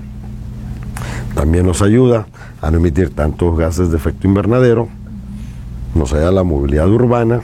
también 1.34 1.64
nos 1.64 1.80
ayuda 1.80 2.26
a 2.60 2.70
no 2.70 2.78
emitir 2.78 3.14
tantos 3.14 3.56
gases 3.56 3.90
de 3.90 3.96
efecto 3.96 4.26
invernadero, 4.26 4.88
nos 5.96 6.12
ayuda 6.12 6.32
la 6.32 6.44
movilidad 6.44 6.88
urbana. 6.88 7.40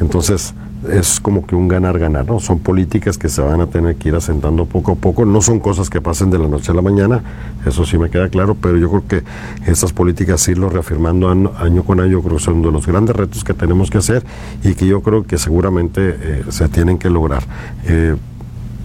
Entonces, 0.00 0.54
es 0.90 1.20
como 1.20 1.46
que 1.46 1.56
un 1.56 1.68
ganar-ganar, 1.68 2.26
¿no? 2.26 2.40
Son 2.40 2.58
políticas 2.58 3.18
que 3.18 3.28
se 3.28 3.40
van 3.40 3.60
a 3.60 3.66
tener 3.66 3.96
que 3.96 4.08
ir 4.08 4.14
asentando 4.14 4.66
poco 4.66 4.92
a 4.92 4.94
poco, 4.94 5.24
no 5.24 5.40
son 5.40 5.58
cosas 5.58 5.90
que 5.90 6.00
pasen 6.00 6.30
de 6.30 6.38
la 6.38 6.48
noche 6.48 6.72
a 6.72 6.74
la 6.74 6.82
mañana, 6.82 7.22
eso 7.64 7.84
sí 7.84 7.98
me 7.98 8.10
queda 8.10 8.28
claro, 8.28 8.56
pero 8.60 8.76
yo 8.76 8.88
creo 8.90 9.06
que 9.06 9.22
estas 9.70 9.92
políticas 9.92 10.46
irlo 10.48 10.68
reafirmando 10.68 11.28
año, 11.30 11.82
con 11.82 12.00
año, 12.00 12.22
creo 12.22 12.36
que 12.36 12.42
son 12.42 12.62
de 12.62 12.70
los 12.70 12.86
grandes 12.86 13.16
retos 13.16 13.42
que 13.42 13.54
tenemos 13.54 13.90
que 13.90 13.98
hacer 13.98 14.24
y 14.62 14.74
que 14.74 14.86
yo 14.86 15.02
creo 15.02 15.24
que 15.24 15.38
seguramente 15.38 16.16
eh, 16.20 16.44
se 16.50 16.68
tienen 16.68 16.98
que 16.98 17.10
lograr. 17.10 17.42
Eh, 17.84 18.16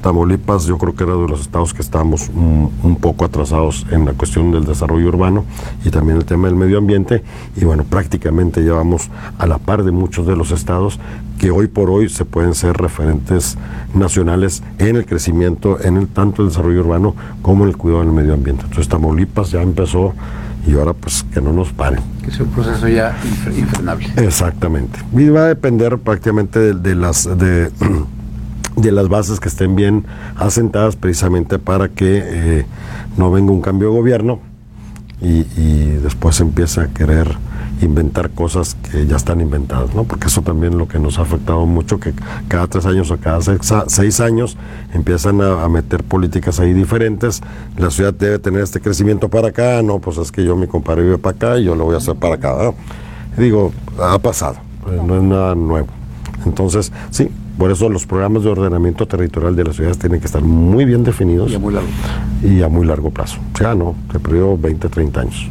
Tamaulipas 0.01 0.65
yo 0.65 0.77
creo 0.77 0.95
que 0.95 1.03
era 1.03 1.15
de 1.15 1.27
los 1.27 1.41
estados 1.41 1.73
que 1.73 1.81
estábamos 1.81 2.29
un, 2.29 2.97
poco 2.99 3.25
atrasados 3.25 3.85
en 3.91 4.05
la 4.05 4.13
cuestión 4.13 4.51
del 4.51 4.65
desarrollo 4.65 5.07
urbano 5.07 5.45
y 5.85 5.89
también 5.89 6.17
el 6.17 6.25
tema 6.25 6.47
del 6.47 6.55
medio 6.55 6.77
ambiente 6.77 7.23
y 7.55 7.65
bueno, 7.65 7.83
prácticamente 7.83 8.61
llevamos 8.61 9.09
a 9.37 9.47
la 9.47 9.57
par 9.57 9.83
de 9.83 9.91
muchos 9.91 10.27
de 10.27 10.35
los 10.35 10.51
estados 10.51 10.99
que 11.39 11.51
hoy 11.51 11.67
por 11.67 11.89
hoy 11.89 12.09
se 12.09 12.25
pueden 12.25 12.53
ser 12.53 12.77
referentes 12.77 13.57
nacionales 13.93 14.61
en 14.77 14.95
el 14.95 15.05
crecimiento, 15.05 15.81
en 15.81 15.97
el 15.97 16.07
tanto 16.07 16.43
el 16.43 16.49
desarrollo 16.49 16.81
urbano 16.81 17.15
como 17.41 17.63
en 17.63 17.69
el 17.69 17.77
cuidado 17.77 18.03
del 18.03 18.11
medio 18.11 18.33
ambiente. 18.33 18.63
Entonces 18.63 18.87
Tamaulipas 18.89 19.51
ya 19.51 19.61
empezó 19.61 20.13
y 20.67 20.73
ahora 20.75 20.93
pues 20.93 21.25
que 21.33 21.41
no 21.41 21.53
nos 21.53 21.71
paren. 21.73 22.01
Que 22.23 22.29
es 22.29 22.39
un 22.39 22.47
proceso 22.49 22.87
ya 22.87 23.17
infrenable. 23.57 24.07
Exactamente. 24.17 24.99
Y 25.13 25.29
va 25.29 25.45
a 25.45 25.47
depender 25.47 25.97
prácticamente 25.97 26.59
de, 26.59 26.73
de 26.75 26.95
las 26.95 27.25
de 27.37 27.71
de 28.81 28.91
las 28.91 29.09
bases 29.09 29.39
que 29.39 29.49
estén 29.49 29.75
bien 29.75 30.05
asentadas 30.35 30.95
precisamente 30.95 31.59
para 31.59 31.89
que 31.89 32.21
eh, 32.23 32.65
no 33.17 33.31
venga 33.31 33.51
un 33.51 33.61
cambio 33.61 33.89
de 33.89 33.97
gobierno 33.97 34.51
y, 35.21 35.43
después 36.01 36.39
empiece 36.39 36.81
a 36.81 36.87
querer 36.87 37.37
inventar 37.81 38.31
cosas 38.31 38.75
que 38.75 39.05
ya 39.05 39.17
están 39.17 39.39
inventadas, 39.39 39.93
¿no? 39.93 40.03
Porque 40.03 40.27
eso 40.27 40.41
también 40.41 40.73
es 40.73 40.79
lo 40.79 40.87
que 40.87 40.99
nos 40.99 41.19
ha 41.19 41.23
afectado 41.23 41.65
mucho, 41.65 41.99
que 41.99 42.13
cada 42.47 42.67
tres 42.67 42.85
años 42.85 43.11
o 43.11 43.17
cada 43.17 43.39
seis, 43.87 44.19
años 44.19 44.57
empiezan 44.93 45.41
a, 45.41 45.67
meter 45.69 46.03
políticas 46.03 46.59
ahí 46.59 46.73
diferentes. 46.73 47.41
La 47.77 47.91
ciudad 47.91 48.13
debe 48.13 48.39
tener 48.39 48.61
este 48.61 48.81
crecimiento 48.81 49.29
para 49.29 49.49
acá, 49.49 49.81
no, 49.83 49.99
pues 49.99 50.17
es 50.17 50.31
que 50.31 50.43
yo 50.43 50.55
mi 50.55 50.67
compadre 50.67 51.03
vive 51.03 51.17
para 51.17 51.35
acá 51.35 51.57
y 51.59 51.65
yo 51.65 51.75
lo 51.75 51.85
voy 51.85 51.95
a 51.95 51.97
hacer 51.97 52.15
para 52.15 52.35
acá. 52.35 52.73
Digo, 53.37 53.71
ha 54.01 54.17
pasado, 54.19 54.55
no 55.05 55.17
es 55.17 55.23
nada 55.23 55.55
nuevo. 55.55 55.87
Entonces, 56.45 56.91
sí, 57.11 57.29
por 57.61 57.69
eso 57.69 57.89
los 57.89 58.07
programas 58.07 58.41
de 58.41 58.49
ordenamiento 58.49 59.07
territorial 59.07 59.55
de 59.55 59.63
las 59.63 59.75
ciudades 59.75 59.99
tienen 59.99 60.19
que 60.19 60.25
estar 60.25 60.41
muy 60.41 60.83
bien 60.83 61.03
definidos. 61.03 61.51
Y 61.51 61.53
a 61.53 61.59
muy 61.59 61.71
largo 61.71 61.91
plazo. 61.91 62.47
Y 62.47 62.63
a 62.63 62.67
muy 62.69 62.87
largo 62.87 63.11
plazo. 63.11 63.37
O 63.53 63.57
sea, 63.59 63.75
no, 63.75 63.93
se 64.11 64.19
perdió 64.19 64.57
20, 64.57 64.89
30 64.89 65.21
años. 65.21 65.47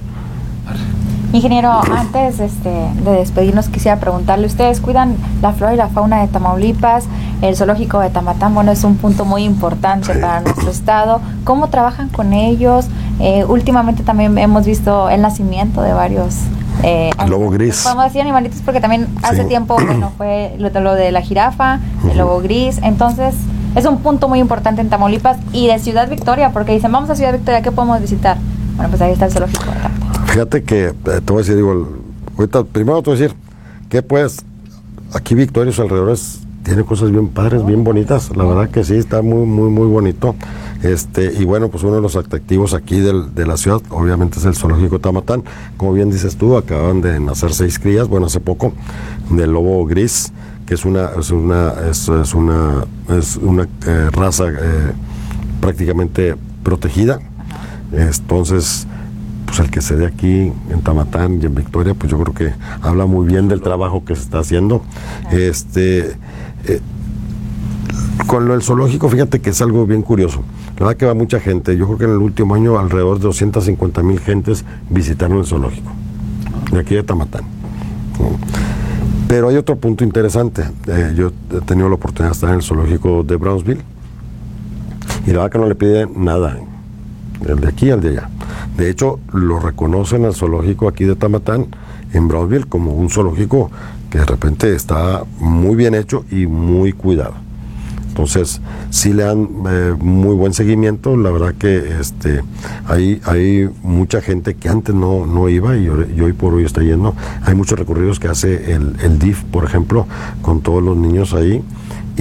Ingeniero, 1.33 1.71
antes 1.97 2.41
este, 2.41 2.69
de 2.69 3.13
despedirnos 3.13 3.69
quisiera 3.69 4.01
preguntarle, 4.01 4.49
¿ustedes 4.49 4.81
cuidan 4.81 5.15
la 5.41 5.53
flora 5.53 5.75
y 5.75 5.77
la 5.77 5.87
fauna 5.87 6.21
de 6.21 6.27
Tamaulipas? 6.27 7.05
El 7.43 7.55
zoológico 7.55 8.01
de 8.01 8.11
Tamatán, 8.11 8.55
bueno, 8.55 8.73
es 8.73 8.83
un 8.83 8.97
punto 8.97 9.25
muy 9.25 9.45
importante 9.45 10.13
para 10.15 10.41
nuestro 10.41 10.69
estado. 10.69 11.21
¿Cómo 11.45 11.69
trabajan 11.69 12.09
con 12.09 12.33
ellos? 12.33 12.87
Eh, 13.21 13.45
últimamente 13.45 14.03
también 14.03 14.37
hemos 14.37 14.67
visto 14.67 15.09
el 15.11 15.23
nacimiento 15.23 15.81
de 15.81 15.93
varios 15.93 16.35
eh, 16.83 17.11
lobo 17.29 17.51
gris. 17.51 17.83
Podemos 17.83 18.05
decir 18.05 18.21
animalitos 18.21 18.61
porque 18.65 18.81
también 18.81 19.09
hace 19.23 19.45
tiempo 19.45 19.75
bueno, 19.75 20.13
fue 20.17 20.55
lo, 20.59 20.69
lo, 20.81 20.95
de 20.95 21.13
la 21.13 21.21
jirafa, 21.21 21.81
el 22.11 22.19
lobo 22.19 22.41
gris. 22.41 22.79
Entonces, 22.83 23.35
es 23.75 23.85
un 23.85 23.99
punto 23.99 24.29
muy 24.29 24.41
importante 24.41 24.81
en 24.81 24.89
Tamaulipas 24.89 25.39
y 25.53 25.67
de 25.67 25.79
Ciudad 25.79 26.09
Victoria, 26.09 26.51
porque 26.53 26.73
dicen, 26.73 26.91
vamos 26.91 27.11
a 27.11 27.15
Ciudad 27.15 27.33
Victoria, 27.33 27.63
¿qué 27.63 27.71
podemos 27.71 28.01
visitar? 28.01 28.39
Bueno, 28.77 28.91
pues 28.91 29.03
ahí 29.03 29.13
está 29.13 29.27
el 29.27 29.33
zoológico. 29.33 29.65
Fíjate 30.27 30.63
que, 30.63 30.87
eh, 30.87 30.95
te 31.05 31.21
voy 31.21 31.37
a 31.37 31.39
decir, 31.39 31.57
digo, 31.57 31.89
ahorita, 32.37 32.65
primero 32.65 33.03
te 33.03 33.11
voy 33.11 33.19
a 33.19 33.23
decir, 33.23 33.37
que 33.89 34.03
pues, 34.03 34.45
aquí 35.15 35.35
Victoria 35.35 35.71
y 35.71 35.73
sus 35.73 35.85
alrededores 35.85 36.41
tiene 36.63 36.85
cosas 36.85 37.11
bien 37.11 37.29
padres, 37.29 37.65
bien 37.65 37.85
bonitas, 37.85 38.35
la 38.37 38.45
verdad 38.45 38.71
que 38.71 38.85
sí, 38.85 38.97
está 38.97 39.23
muy, 39.23 39.47
muy, 39.47 39.71
muy 39.71 39.87
bonito. 39.87 40.35
Este, 40.83 41.35
y 41.39 41.45
bueno, 41.45 41.69
pues 41.69 41.85
uno 41.85 41.97
de 41.97 42.01
los 42.01 42.17
atractivos 42.17 42.73
aquí 42.73 42.99
de 43.01 43.47
la 43.47 43.57
ciudad, 43.57 43.83
obviamente 43.91 44.39
es 44.39 44.45
el 44.47 44.55
zoológico 44.55 44.99
Tamatán. 44.99 45.45
Como 45.77 45.93
bien 45.93 46.11
dices 46.11 46.37
tú, 46.37 46.57
acaban 46.57 47.03
de 47.03 47.21
nacer 47.21 47.53
seis 47.53 47.79
crías, 47.79 48.09
bueno, 48.09 48.27
hace 48.27 48.41
poco, 48.41 48.73
del 49.31 49.53
lobo 49.53 49.85
gris, 49.87 50.33
que 50.67 50.75
es 50.75 50.85
una, 50.85 51.11
es 51.19 51.31
una, 51.31 51.75
es, 51.91 52.09
una, 52.35 52.85
es 53.09 53.37
una 53.37 53.69
eh, 53.87 54.09
raza 54.11 54.49
eh, 54.49 54.93
prácticamente 55.61 56.37
protegida. 56.63 57.21
Entonces, 57.93 58.87
pues 59.47 59.59
el 59.59 59.71
que 59.71 59.81
se 59.83 59.97
dé 59.97 60.07
aquí 60.07 60.53
en 60.71 60.81
Tamatán 60.83 61.41
y 61.43 61.47
en 61.47 61.55
Victoria, 61.55 61.95
pues 61.95 62.11
yo 62.11 62.19
creo 62.21 62.35
que 62.35 62.55
habla 62.83 63.05
muy 63.05 63.27
bien 63.27 63.49
del 63.49 63.61
trabajo 63.61 64.05
que 64.05 64.15
se 64.15 64.23
está 64.23 64.39
haciendo. 64.39 64.83
Este, 65.33 66.17
eh, 66.67 66.81
con 68.27 68.47
lo 68.47 68.55
del 68.55 68.63
zoológico, 68.63 69.09
fíjate 69.09 69.41
que 69.41 69.51
es 69.51 69.63
algo 69.63 69.87
bien 69.87 70.03
curioso. 70.03 70.43
La 70.79 70.87
verdad 70.87 70.97
que 70.97 71.07
va 71.07 71.15
mucha 71.15 71.41
gente. 71.41 71.77
Yo 71.77 71.87
creo 71.87 71.99
que 71.99 72.05
en 72.05 72.11
el 72.11 72.19
último 72.19 72.55
año 72.55 72.79
alrededor 72.79 73.19
de 73.19 73.25
250 73.25 74.03
mil 74.03 74.21
gentes 74.21 74.65
visitaron 74.89 75.39
el 75.39 75.47
zoológico. 75.47 75.91
De 76.73 76.81
aquí 76.81 76.95
de 76.95 77.03
Tamatán. 77.03 77.45
Pero 79.29 79.49
hay 79.49 79.57
otro 79.57 79.77
punto 79.77 80.05
interesante. 80.05 80.63
Eh, 80.87 81.15
yo 81.17 81.33
he 81.53 81.61
tenido 81.61 81.89
la 81.89 81.95
oportunidad 81.95 82.31
de 82.31 82.35
estar 82.35 82.51
en 82.51 82.57
el 82.57 82.63
zoológico 82.63 83.23
de 83.23 83.37
Brownsville. 83.37 83.83
Y 85.27 85.31
la 85.31 85.39
verdad 85.39 85.51
que 85.53 85.59
no 85.59 85.69
le 85.69 85.75
pide 85.75 86.07
nada. 86.07 86.59
El 87.47 87.61
de 87.61 87.69
aquí 87.69 87.91
al 87.91 88.01
de 88.01 88.09
allá. 88.11 88.29
De 88.77 88.91
hecho, 88.91 89.21
lo 89.33 89.59
reconocen 89.61 90.25
al 90.25 90.35
zoológico 90.35 90.89
aquí 90.89 91.05
de 91.05 91.17
Tamatán, 91.17 91.67
en 92.13 92.29
Brownsville, 92.29 92.67
como 92.67 92.93
un 92.93 93.11
zoológico 93.11 93.71
que 94.11 94.19
de 94.19 94.27
repente 94.27 94.75
está 94.75 95.23
muy 95.39 95.77
bien 95.77 95.95
hecho 95.95 96.25
y 96.31 96.47
muy 96.47 96.93
cuidado. 96.93 97.35
Entonces, 98.21 98.61
sí 98.91 99.15
le 99.15 99.23
dan 99.23 99.49
eh, 99.67 99.95
muy 99.99 100.35
buen 100.35 100.53
seguimiento. 100.53 101.17
La 101.17 101.31
verdad 101.31 101.55
que 101.55 101.99
este, 101.99 102.43
hay, 102.87 103.19
hay 103.25 103.71
mucha 103.83 104.21
gente 104.21 104.53
que 104.57 104.69
antes 104.69 104.95
no, 104.95 105.25
no 105.25 105.49
iba 105.49 105.75
y, 105.75 105.89
hoy 105.89 106.35
por 106.35 106.53
hoy 106.53 106.65
está 106.65 106.83
yendo. 106.83 107.15
Hay 107.45 107.55
muchos 107.55 107.79
recorridos 107.79 108.21
que 108.21 108.29
hace 108.29 108.75
el, 108.75 108.95
el 109.03 109.19
DIF, 109.19 109.43
por 109.45 109.65
ejemplo, 109.65 110.07
con 110.43 110.61
todos 110.61 110.83
los 110.83 110.99
niños 110.99 111.33
ahí. 111.33 111.65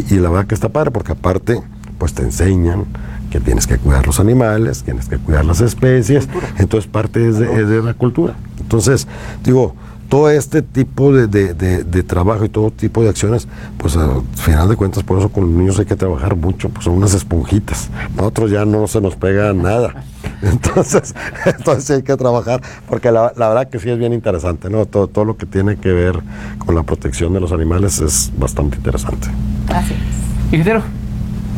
Y, 0.09 0.15
la 0.19 0.29
verdad 0.29 0.47
que 0.47 0.55
está 0.55 0.69
padre 0.69 0.91
porque 0.91 1.11
aparte, 1.11 1.61
pues 1.97 2.13
te 2.13 2.21
enseñan 2.21 2.85
que 3.29 3.41
tienes 3.41 3.67
que 3.67 3.77
cuidar 3.77 4.07
los 4.07 4.21
animales, 4.21 4.83
tienes 4.83 5.09
que 5.09 5.17
cuidar 5.17 5.43
las 5.43 5.59
especies. 5.59 6.29
Entonces, 6.59 6.89
parte 6.89 7.27
es 7.27 7.39
de, 7.39 7.61
es 7.61 7.67
de 7.67 7.83
la 7.83 7.93
cultura. 7.93 8.35
Entonces, 8.61 9.05
digo, 9.43 9.75
todo 10.09 10.29
este 10.31 10.61
tipo 10.63 11.13
de, 11.13 11.27
de- 11.27 11.53
de- 11.53 11.83
de 11.83 12.03
trabajo 12.03 12.43
y 12.43 12.49
todo 12.49 12.71
tipo 12.71 13.01
de 13.03 13.09
acciones, 13.09 13.47
pues 13.77 13.95
al 13.95 14.23
final 14.35 14.67
de 14.67 14.75
cuentas, 14.75 15.03
por 15.03 15.19
eso 15.19 15.29
con 15.29 15.43
los 15.45 15.53
niños 15.53 15.79
hay 15.79 15.85
que 15.85 15.95
trabajar 15.95 16.35
mucho, 16.35 16.69
pues 16.69 16.83
son 16.85 16.95
unas 16.95 17.13
esponjitas. 17.13 17.89
Nosotros 18.17 18.49
ya 18.51 18.65
no 18.65 18.87
se 18.87 18.99
nos 19.01 19.15
pega 19.15 19.53
nada. 19.53 20.03
Entonces, 20.41 21.13
entonces 21.45 21.83
sí 21.85 21.93
hay 21.93 22.01
que 22.03 22.15
trabajar, 22.17 22.61
porque 22.89 23.11
la, 23.11 23.33
la 23.37 23.49
verdad 23.49 23.69
que 23.69 23.79
sí 23.79 23.89
es 23.89 23.97
bien 23.97 24.13
interesante, 24.13 24.69
¿no? 24.69 24.85
Todo, 24.85 25.07
todo 25.07 25.25
lo 25.25 25.37
que 25.37 25.45
tiene 25.45 25.77
que 25.77 25.91
ver 25.91 26.19
con 26.65 26.75
la 26.75 26.83
protección 26.83 27.33
de 27.33 27.39
los 27.41 27.51
animales 27.51 27.99
es 27.99 28.31
bastante 28.37 28.77
interesante. 28.77 29.27
Es. 29.69 30.53
Ingeniero, 30.53 30.81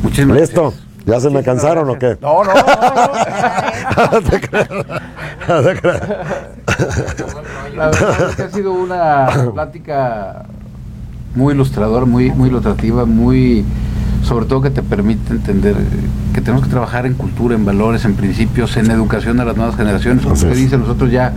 muchísimas 0.04 0.38
¿Listo? 0.42 0.62
gracias. 0.64 0.90
¿Ya 1.06 1.20
se 1.20 1.30
me 1.30 1.44
cansaron 1.44 1.90
o 1.90 1.98
qué? 1.98 2.18
No, 2.22 2.44
no, 2.44 2.54
no, 2.54 2.62
no. 2.62 4.12
No 4.12 4.30
te 4.30 4.42
creas. 4.42 4.70
No 5.48 5.62
te 5.64 5.80
creas. 5.80 6.02
La 7.76 7.90
verdad 7.90 8.30
es 8.30 8.36
que 8.36 8.44
ha 8.44 8.50
sido 8.50 8.72
una 8.74 9.28
plática 9.54 10.46
muy 11.36 11.54
ilustradora, 11.54 12.06
muy, 12.06 12.32
muy 12.32 12.50
ilustrativa, 12.50 13.06
muy 13.06 13.66
sobre 14.24 14.46
todo 14.46 14.62
que 14.62 14.70
te 14.70 14.84
permite 14.84 15.32
entender 15.34 15.76
que 16.34 16.42
tenemos 16.42 16.64
que 16.64 16.70
trabajar 16.70 17.06
en 17.06 17.14
cultura, 17.16 17.56
en 17.56 17.66
valores, 17.66 18.06
en 18.06 18.14
principios, 18.16 18.78
en 18.78 18.90
educación 18.92 19.38
de 19.38 19.46
las 19.46 19.58
nuevas 19.58 19.76
generaciones. 19.76 20.24
Como 20.24 20.36
usted 20.36 20.56
dice, 20.56 20.78
nosotros 20.78 21.12
ya, 21.12 21.34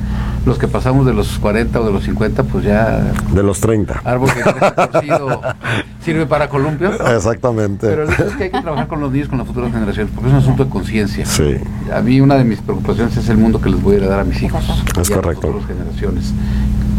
los 0.46 0.58
que 0.58 0.68
pasamos 0.68 1.06
de 1.06 1.14
los 1.14 1.38
40 1.38 1.80
o 1.80 1.86
de 1.86 1.92
los 1.92 2.04
50, 2.04 2.42
pues 2.44 2.64
ya 2.64 3.00
De 3.32 3.42
los 3.42 3.60
30. 3.60 4.02
árbol 4.04 4.28
que 4.32 4.70
torcido 4.70 5.40
sirve 6.04 6.26
para 6.26 6.48
columpio. 6.48 6.92
Exactamente. 7.16 7.86
Pero 7.88 8.04
es 8.04 8.36
que 8.36 8.44
hay 8.44 8.50
que 8.50 8.60
trabajar 8.60 8.86
con 8.86 9.00
los 9.00 9.10
niños, 9.10 9.28
con 9.28 9.38
las 9.38 9.46
futuras 9.46 9.72
generaciones, 9.72 10.12
porque 10.14 10.28
es 10.28 10.34
un 10.34 10.40
asunto 10.40 10.64
de 10.64 10.70
conciencia. 10.70 11.24
Sí. 11.26 11.56
A 11.92 12.00
mí 12.02 12.20
una 12.20 12.36
de 12.36 12.44
mis 12.44 12.60
preocupaciones 12.60 13.16
es 13.16 13.28
el 13.30 13.38
mundo 13.38 13.60
que 13.60 13.70
les 13.70 13.82
voy 13.82 13.94
a 13.94 13.96
heredar 13.98 14.20
a 14.20 14.24
mis 14.24 14.42
hijos. 14.42 14.62
Es 14.62 14.68
y 14.68 14.90
a 14.90 14.98
las 14.98 15.10
correcto. 15.10 15.48
futuras 15.48 15.66
generaciones. 15.66 16.32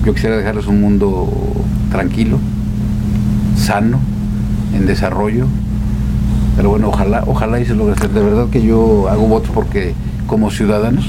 Yo 0.03 0.13
quisiera 0.13 0.35
dejarles 0.35 0.65
un 0.67 0.81
mundo 0.81 1.29
tranquilo, 1.91 2.39
sano, 3.55 3.99
en 4.73 4.85
desarrollo. 4.85 5.45
Pero 6.55 6.69
bueno, 6.69 6.89
ojalá, 6.89 7.23
ojalá 7.27 7.59
y 7.59 7.65
se 7.65 7.75
logre 7.75 7.93
hacer. 7.93 8.09
De 8.11 8.21
verdad 8.21 8.47
que 8.49 8.61
yo 8.63 9.09
hago 9.09 9.27
votos 9.27 9.51
porque 9.53 9.93
como 10.27 10.49
ciudadanos 10.51 11.05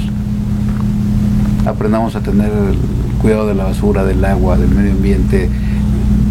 aprendamos 1.66 2.16
a 2.16 2.20
tener 2.20 2.50
el 2.50 2.76
cuidado 3.20 3.46
de 3.46 3.54
la 3.54 3.64
basura, 3.64 4.04
del 4.04 4.24
agua, 4.24 4.56
del 4.56 4.70
medio 4.70 4.92
ambiente, 4.92 5.48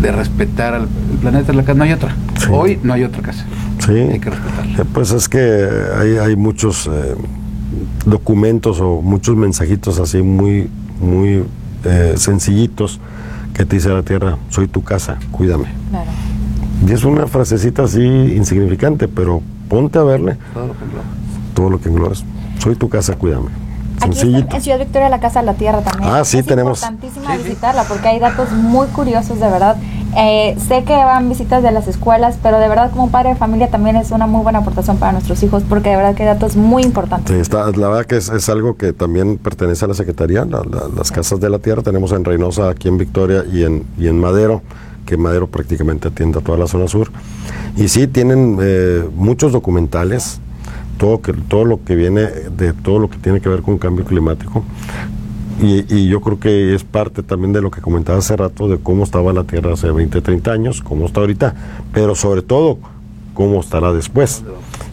de 0.02 0.12
respetar 0.12 0.74
al 0.74 0.84
el 0.84 1.18
planeta, 1.20 1.54
la 1.54 1.64
casa. 1.64 1.78
No 1.78 1.84
hay 1.84 1.94
otra. 1.94 2.16
Sí. 2.40 2.48
Hoy 2.52 2.80
no 2.84 2.94
hay 2.94 3.04
otra 3.04 3.22
casa. 3.22 3.46
Sí. 3.86 3.94
Hay 3.94 4.20
que 4.20 4.30
respetarla. 4.30 4.82
Eh, 4.82 4.86
Pues 4.94 5.12
es 5.12 5.30
que 5.30 5.70
hay, 6.00 6.18
hay 6.18 6.36
muchos 6.36 6.88
eh, 6.88 7.16
documentos 8.06 8.80
o 8.82 9.02
muchos 9.02 9.36
mensajitos 9.36 10.00
así 10.00 10.22
muy, 10.22 10.70
muy 11.00 11.44
eh, 11.84 12.14
sencillitos 12.18 13.00
que 13.54 13.66
te 13.66 13.78
dice 13.78 13.90
la 13.90 14.04
tierra, 14.04 14.38
soy 14.50 14.68
tu 14.68 14.84
casa, 14.84 15.18
cuídame. 15.32 15.66
Claro. 15.90 16.10
Y 16.88 16.92
es 16.92 17.04
una 17.04 17.28
frasecita 17.28 17.84
así 17.84 18.02
insignificante, 18.02 19.08
pero 19.08 19.42
ponte 19.70 19.98
a 20.00 20.04
verle 20.04 20.38
Todo 20.54 20.68
lo 20.68 20.74
que 20.78 20.84
engloba. 20.86 21.04
todo 21.54 21.70
lo 21.70 21.82
que 21.82 21.90
englobas. 21.90 22.24
Soy 22.60 22.76
tu 22.76 22.90
casa, 22.90 23.16
cuídame. 23.16 23.48
Aquí 24.02 24.10
está 24.12 24.22
Sencillito. 24.22 24.56
en 24.58 24.62
Ciudad 24.62 24.80
Victoria 24.80 25.10
la 25.10 25.20
Casa 25.22 25.40
de 25.40 25.46
la 25.46 25.54
Tierra 25.54 25.82
también. 25.82 26.12
Ah, 26.14 26.24
sí, 26.26 26.38
es 26.40 26.46
tenemos. 26.46 26.82
importantísima 26.84 27.32
Sí, 27.36 27.42
sí. 27.42 27.50
visitarla 27.50 27.84
porque 27.86 28.08
hay 28.10 28.20
datos 28.20 28.52
muy 28.52 28.88
curiosos, 28.88 29.40
de 29.40 29.48
verdad. 29.50 29.78
Eh, 30.18 30.56
sé 30.68 30.84
que 30.84 30.94
van 30.94 31.28
visitas 31.28 31.64
de 31.64 31.72
las 31.72 31.88
escuelas, 31.88 32.38
pero 32.44 32.60
de 32.60 32.68
verdad 32.70 32.92
como 32.92 33.10
padre 33.10 33.30
de 33.30 33.36
familia 33.36 33.70
también 33.70 33.96
es 33.96 34.12
una 34.12 34.28
muy 34.28 34.44
buena 34.44 34.60
aportación 34.60 34.98
para 34.98 35.12
nuestros 35.14 35.42
hijos 35.44 35.64
porque 35.68 35.90
de 35.90 35.96
verdad 35.98 36.14
que 36.16 36.24
hay 36.24 36.30
datos 36.30 36.56
muy 36.56 36.84
importantes. 36.84 37.34
Sí, 37.36 37.42
está, 37.42 37.66
la 37.72 37.88
verdad 37.90 38.06
que 38.06 38.18
es, 38.18 38.30
es 38.30 38.48
algo 38.50 38.76
que 38.78 38.94
también 38.94 39.38
pertenece 39.38 39.84
a 39.86 39.88
la 39.90 39.94
Secretaría, 39.94 40.46
la- 40.46 40.60
la- 40.70 40.88
las 40.96 41.12
casas 41.12 41.40
de 41.40 41.50
la 41.50 41.60
tierra. 41.60 41.82
Tenemos 41.82 42.12
en 42.12 42.24
Reynosa, 42.26 42.70
aquí 42.70 42.88
en 42.88 42.98
Victoria 42.98 43.44
y 43.52 43.64
en, 43.64 43.84
y 43.98 44.08
en 44.08 44.20
Madero, 44.20 44.62
que 45.06 45.18
Madero 45.18 45.48
prácticamente 45.48 46.08
atiende 46.08 46.40
a 46.40 46.42
toda 46.42 46.58
la 46.58 46.68
zona 46.68 46.88
sur. 46.88 47.12
Y 47.78 47.88
sí, 47.88 48.08
tienen 48.08 48.58
eh, 48.62 49.04
muchos 49.16 49.52
documentales, 49.52 50.40
todo, 50.98 51.22
todo 51.48 51.66
lo 51.66 51.84
que 51.84 51.96
viene 51.96 52.22
de 52.22 52.74
todo 52.74 53.00
lo 53.00 53.10
que 53.10 53.18
tiene 53.18 53.42
que 53.42 53.50
ver 53.50 53.62
con 53.62 53.78
cambio 53.78 54.06
climático. 54.06 54.64
Y, 55.62 55.86
y 55.94 56.08
yo 56.08 56.20
creo 56.20 56.40
que 56.40 56.76
es 56.76 56.84
parte 56.84 57.24
también 57.24 57.54
de 57.54 57.62
lo 57.62 57.72
que 57.72 57.80
comentaba 57.80 58.18
hace 58.18 58.36
rato, 58.36 58.68
de 58.68 58.78
cómo 58.78 59.04
estaba 59.04 59.32
la 59.32 59.46
Tierra 59.46 59.74
hace 59.74 59.90
20, 59.90 60.22
30 60.22 60.52
años, 60.52 60.82
cómo 60.82 61.06
está 61.06 61.22
ahorita, 61.22 61.56
pero 61.94 62.16
sobre 62.16 62.42
todo 62.42 62.80
cómo 63.36 63.60
estará 63.60 63.94
después. 63.94 64.44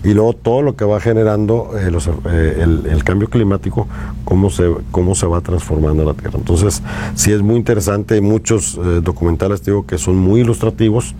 Y 0.05 0.13
luego 0.13 0.35
todo 0.35 0.61
lo 0.61 0.77
que 0.77 0.85
va 0.85 1.01
generando 1.01 1.71
eh, 1.79 1.91
los, 1.91 2.09
eh, 2.09 2.59
el, 2.61 3.05
cambio 3.05 3.29
climático, 3.29 3.87
cómo 4.25 4.51
se, 4.51 4.71
cómo 4.91 5.15
se 5.15 5.27
va 5.27 5.41
transformando 5.41 6.05
la 6.05 6.13
Tierra. 6.13 6.39
Entonces, 6.39 6.83
sí 7.15 7.33
es 7.33 7.41
muy 7.41 7.57
interesante, 7.57 8.21
muchos 8.21 8.77
eh, 8.77 9.01
documentales, 9.03 9.65
digo, 9.65 9.87
que 9.87 9.97
son 9.97 10.17
muy 10.17 10.41
ilustrativos. 10.41 11.15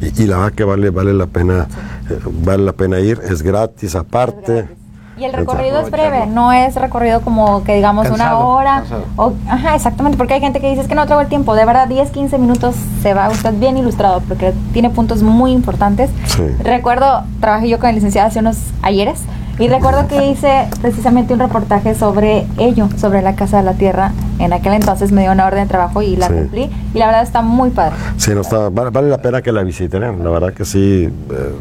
Y, 0.00 0.24
y 0.24 0.26
la 0.26 0.38
verdad 0.38 0.52
que 0.52 0.64
vale, 0.64 0.90
vale 0.90 1.14
la 1.14 1.26
pena, 1.26 1.68
eh, 2.10 2.18
vale 2.44 2.64
la 2.64 2.72
pena 2.72 3.00
ir, 3.00 3.20
es 3.24 3.42
gratis 3.42 3.94
aparte. 3.94 4.68
Y 5.16 5.24
el 5.24 5.32
recorrido 5.32 5.80
es 5.80 5.90
breve, 5.90 6.26
no 6.26 6.52
es 6.52 6.74
recorrido 6.74 7.20
como 7.20 7.62
que 7.62 7.74
digamos 7.76 8.06
una 8.08 8.16
Cansado, 8.30 8.46
hora. 8.48 8.74
cansado. 8.80 9.04
O, 9.16 9.32
ajá, 9.48 9.74
exactamente, 9.76 10.18
porque 10.18 10.34
hay 10.34 10.40
gente 10.40 10.60
que 10.60 10.68
dice 10.68 10.82
es 10.82 10.88
que 10.88 10.94
no 10.96 11.06
traigo 11.06 11.20
el 11.20 11.28
tiempo. 11.28 11.54
De 11.54 11.64
verdad, 11.64 11.86
10, 11.86 12.10
15 12.10 12.38
minutos 12.38 12.74
se 13.02 13.14
va 13.14 13.28
usted 13.28 13.54
bien 13.54 13.76
ilustrado 13.76 14.20
porque 14.26 14.52
tiene 14.72 14.90
puntos 14.90 15.22
muy 15.22 15.52
importantes. 15.52 16.10
Sí. 16.26 16.42
Recuerdo, 16.64 17.22
trabajé 17.40 17.68
yo 17.68 17.78
con 17.78 17.90
el 17.90 17.94
licenciado 17.94 18.26
hace 18.28 18.40
unos 18.40 18.56
ayeres 18.82 19.20
y 19.60 19.68
recuerdo 19.68 20.08
que 20.08 20.26
hice 20.26 20.66
precisamente 20.82 21.32
un 21.32 21.38
reportaje 21.38 21.94
sobre 21.94 22.44
ello, 22.58 22.88
sobre 22.96 23.22
la 23.22 23.36
Casa 23.36 23.58
de 23.58 23.62
la 23.62 23.74
Tierra. 23.74 24.10
En 24.40 24.52
aquel 24.52 24.72
entonces 24.72 25.12
me 25.12 25.22
dio 25.22 25.30
una 25.30 25.46
orden 25.46 25.62
de 25.62 25.68
trabajo 25.68 26.02
y 26.02 26.16
la 26.16 26.26
Sí. 26.26 26.32
cumplí. 26.34 26.70
Y 26.92 26.98
la 26.98 27.06
verdad 27.06 27.22
está 27.22 27.40
muy 27.40 27.70
padre. 27.70 27.94
Sí, 28.16 28.32
no 28.34 28.40
está, 28.40 28.68
vale, 28.68 28.90
vale 28.90 29.08
la 29.10 29.18
pena 29.18 29.42
que 29.42 29.52
la 29.52 29.62
visiten, 29.62 30.02
¿eh? 30.02 30.12
la 30.20 30.30
verdad 30.30 30.52
que 30.52 30.64
sí. 30.64 31.04
eh, 31.30 31.54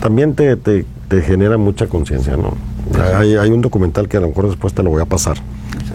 también 0.00 0.34
te, 0.34 0.56
te, 0.56 0.84
te 1.08 1.22
genera 1.22 1.58
mucha 1.58 1.86
conciencia, 1.86 2.36
¿no? 2.36 2.54
Hay, 3.16 3.36
hay 3.36 3.50
un 3.50 3.60
documental 3.60 4.08
que 4.08 4.16
a 4.16 4.20
lo 4.20 4.28
mejor 4.28 4.46
después 4.48 4.74
te 4.74 4.82
lo 4.82 4.90
voy 4.90 5.02
a 5.02 5.06
pasar. 5.06 5.36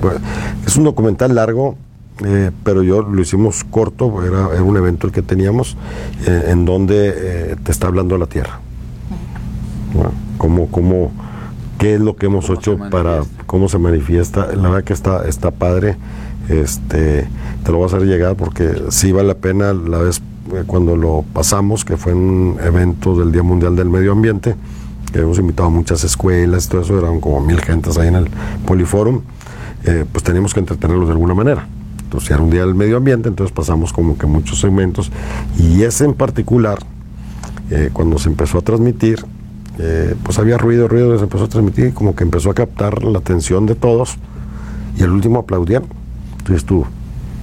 Bueno, 0.01 0.19
es 0.65 0.75
un 0.77 0.83
documental 0.83 1.35
largo, 1.35 1.75
eh, 2.23 2.51
pero 2.63 2.83
yo 2.83 3.01
lo 3.01 3.21
hicimos 3.21 3.63
corto, 3.63 4.23
era, 4.23 4.53
era 4.53 4.63
un 4.63 4.77
evento 4.77 5.07
el 5.07 5.13
que 5.13 5.21
teníamos, 5.21 5.75
eh, 6.25 6.45
en 6.47 6.65
donde 6.65 7.13
eh, 7.15 7.55
te 7.61 7.71
está 7.71 7.87
hablando 7.87 8.17
la 8.17 8.27
tierra. 8.27 8.59
Bueno, 9.93 10.11
cómo, 10.37 10.67
cómo, 10.71 11.11
qué 11.77 11.95
es 11.95 12.01
lo 12.01 12.15
que 12.15 12.27
hemos 12.27 12.49
hecho 12.49 12.77
para 12.89 13.23
cómo 13.45 13.67
se 13.67 13.79
manifiesta. 13.79 14.47
La 14.55 14.69
verdad 14.69 14.83
que 14.83 14.93
está, 14.93 15.27
está 15.27 15.51
padre. 15.51 15.97
Este, 16.49 17.27
te 17.63 17.71
lo 17.71 17.77
voy 17.77 17.85
a 17.85 17.87
hacer 17.87 18.03
llegar 18.03 18.35
porque 18.35 18.83
sí 18.89 19.11
vale 19.11 19.29
la 19.29 19.33
pena 19.35 19.73
la 19.73 19.97
vez 19.97 20.21
cuando 20.63 20.95
lo 20.95 21.23
pasamos, 21.33 21.83
que 21.83 21.97
fue 21.97 22.13
un 22.13 22.57
evento 22.63 23.15
del 23.15 23.31
Día 23.31 23.43
Mundial 23.43 23.75
del 23.75 23.89
Medio 23.89 24.11
Ambiente, 24.11 24.55
que 25.11 25.19
hemos 25.19 25.37
invitado 25.39 25.67
a 25.67 25.71
muchas 25.71 26.03
escuelas, 26.03 26.67
todo 26.69 26.81
eso, 26.81 26.97
eran 26.97 27.19
como 27.19 27.39
mil 27.41 27.59
gentes 27.61 27.97
ahí 27.97 28.07
en 28.07 28.15
el 28.15 28.27
Poliforum, 28.65 29.21
eh, 29.83 30.05
pues 30.11 30.23
teníamos 30.23 30.53
que 30.53 30.59
entretenerlos 30.59 31.07
de 31.07 31.13
alguna 31.13 31.33
manera. 31.33 31.67
Entonces 32.03 32.31
era 32.31 32.41
un 32.41 32.49
día 32.49 32.61
del 32.61 32.75
medio 32.75 32.97
ambiente, 32.97 33.29
entonces 33.29 33.53
pasamos 33.53 33.91
como 33.91 34.17
que 34.17 34.25
muchos 34.25 34.59
segmentos, 34.59 35.11
y 35.57 35.83
ese 35.83 36.05
en 36.05 36.13
particular, 36.13 36.79
eh, 37.69 37.89
cuando 37.91 38.17
se 38.17 38.29
empezó 38.29 38.59
a 38.59 38.61
transmitir, 38.61 39.25
eh, 39.77 40.15
pues 40.23 40.39
había 40.39 40.57
ruido, 40.57 40.87
ruido, 40.87 41.17
se 41.17 41.23
empezó 41.23 41.45
a 41.45 41.49
transmitir 41.49 41.87
y 41.87 41.91
como 41.91 42.15
que 42.15 42.23
empezó 42.23 42.49
a 42.49 42.53
captar 42.53 43.03
la 43.03 43.19
atención 43.19 43.65
de 43.65 43.75
todos 43.75 44.17
y 44.97 45.03
el 45.03 45.11
último 45.11 45.39
aplaudieron. 45.39 45.89
Entonces 46.37 46.65
tú, 46.65 46.85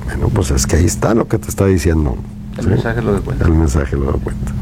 bueno, 0.07 0.29
pues 0.29 0.51
es 0.51 0.67
que 0.67 0.77
ahí 0.77 0.85
está 0.85 1.15
lo 1.15 1.29
que 1.29 1.39
te 1.39 1.49
está 1.49 1.67
diciendo. 1.67 2.17
El 2.59 2.65
¿sí? 2.65 2.71
mensaje 2.71 3.03
lo 3.03 3.15
de 3.15 3.21
cuenta. 3.21 3.45
El 3.45 3.53
mensaje 3.53 3.97
lo 3.97 4.07
da 4.07 4.19
cuenta. 4.19 4.53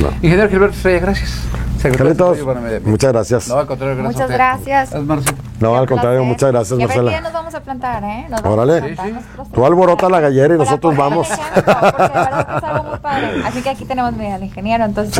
No. 0.00 0.08
Ingeniero 0.22 0.48
Gilberto 0.48 0.76
Estrella, 0.76 1.00
gracias. 1.00 1.40
Secretario 1.78 2.14
Carlitos, 2.14 2.86
muchas 2.86 3.12
gracias. 3.12 3.48
No, 3.48 3.56
al 3.58 3.66
contrario, 3.66 3.96
gracias. 3.96 4.14
Muchas 4.20 4.36
gracias. 4.36 5.34
No, 5.60 5.76
al 5.76 5.86
contrario, 5.88 6.24
muchas 6.24 6.52
gracias, 6.52 6.78
Y 6.78 6.82
Marcela. 6.82 7.10
día 7.10 7.20
nos 7.22 7.32
vamos 7.32 7.54
a 7.54 7.60
plantar, 7.62 8.04
¿eh? 8.04 8.26
Nos 8.30 8.42
vamos 8.42 8.58
Órale. 8.58 8.78
a 8.78 8.80
plantar 8.82 9.06
Sí, 9.06 9.12
sí. 9.12 9.16
nosotros. 9.18 9.48
Tú 9.52 9.66
alborota 9.66 10.08
la 10.10 10.20
gallera 10.20 10.54
y 10.54 10.58
Para 10.58 10.70
nosotros 10.70 10.96
vamos. 10.96 11.28
el 11.30 11.34
ejemplo, 11.38 11.62
porque 11.80 12.02
de 12.02 12.08
verdad 12.08 12.46
que 12.46 12.56
es 12.58 12.64
algo 12.64 12.84
muy 12.90 12.98
padre. 12.98 13.26
Así 13.46 13.62
que 13.62 13.70
aquí 13.70 13.84
tenemos 13.86 14.12
al 14.14 14.44
ingeniero, 14.44 14.84
entonces. 14.84 15.14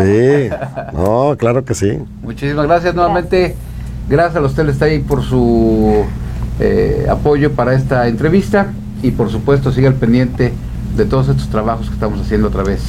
Sí, 0.50 0.56
no, 0.92 1.34
claro 1.38 1.64
que 1.64 1.74
sí. 1.74 1.98
Muchísimas 2.22 2.66
gracias 2.66 2.94
nuevamente. 2.94 3.56
Gracias 4.08 4.36
a 4.36 4.40
los 4.40 4.54
Telestay 4.54 4.90
ahí 4.92 4.98
por 4.98 5.22
su 5.22 6.04
eh, 6.58 7.06
apoyo 7.08 7.52
para 7.52 7.72
esta 7.74 8.06
entrevista 8.06 8.66
y 9.02 9.12
por 9.12 9.30
supuesto 9.30 9.72
siga 9.72 9.88
al 9.88 9.94
pendiente 9.94 10.52
de 10.96 11.04
todos 11.04 11.28
estos 11.28 11.48
trabajos 11.48 11.88
que 11.88 11.94
estamos 11.94 12.20
haciendo 12.20 12.48
a 12.48 12.50
través 12.50 12.80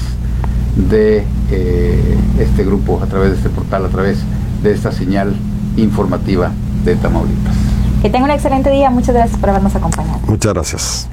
de 0.75 1.23
eh, 1.51 2.17
este 2.39 2.63
grupo, 2.63 3.01
a 3.01 3.07
través 3.07 3.31
de 3.31 3.37
este 3.37 3.49
portal, 3.49 3.85
a 3.85 3.89
través 3.89 4.19
de 4.63 4.71
esta 4.71 4.91
señal 4.91 5.35
informativa 5.77 6.51
de 6.83 6.95
Tamaulipas. 6.95 7.55
Que 8.01 8.09
tenga 8.09 8.25
un 8.25 8.31
excelente 8.31 8.69
día. 8.71 8.89
Muchas 8.89 9.13
gracias 9.13 9.39
por 9.39 9.49
habernos 9.49 9.75
acompañado. 9.75 10.19
Muchas 10.25 10.53
gracias. 10.53 11.10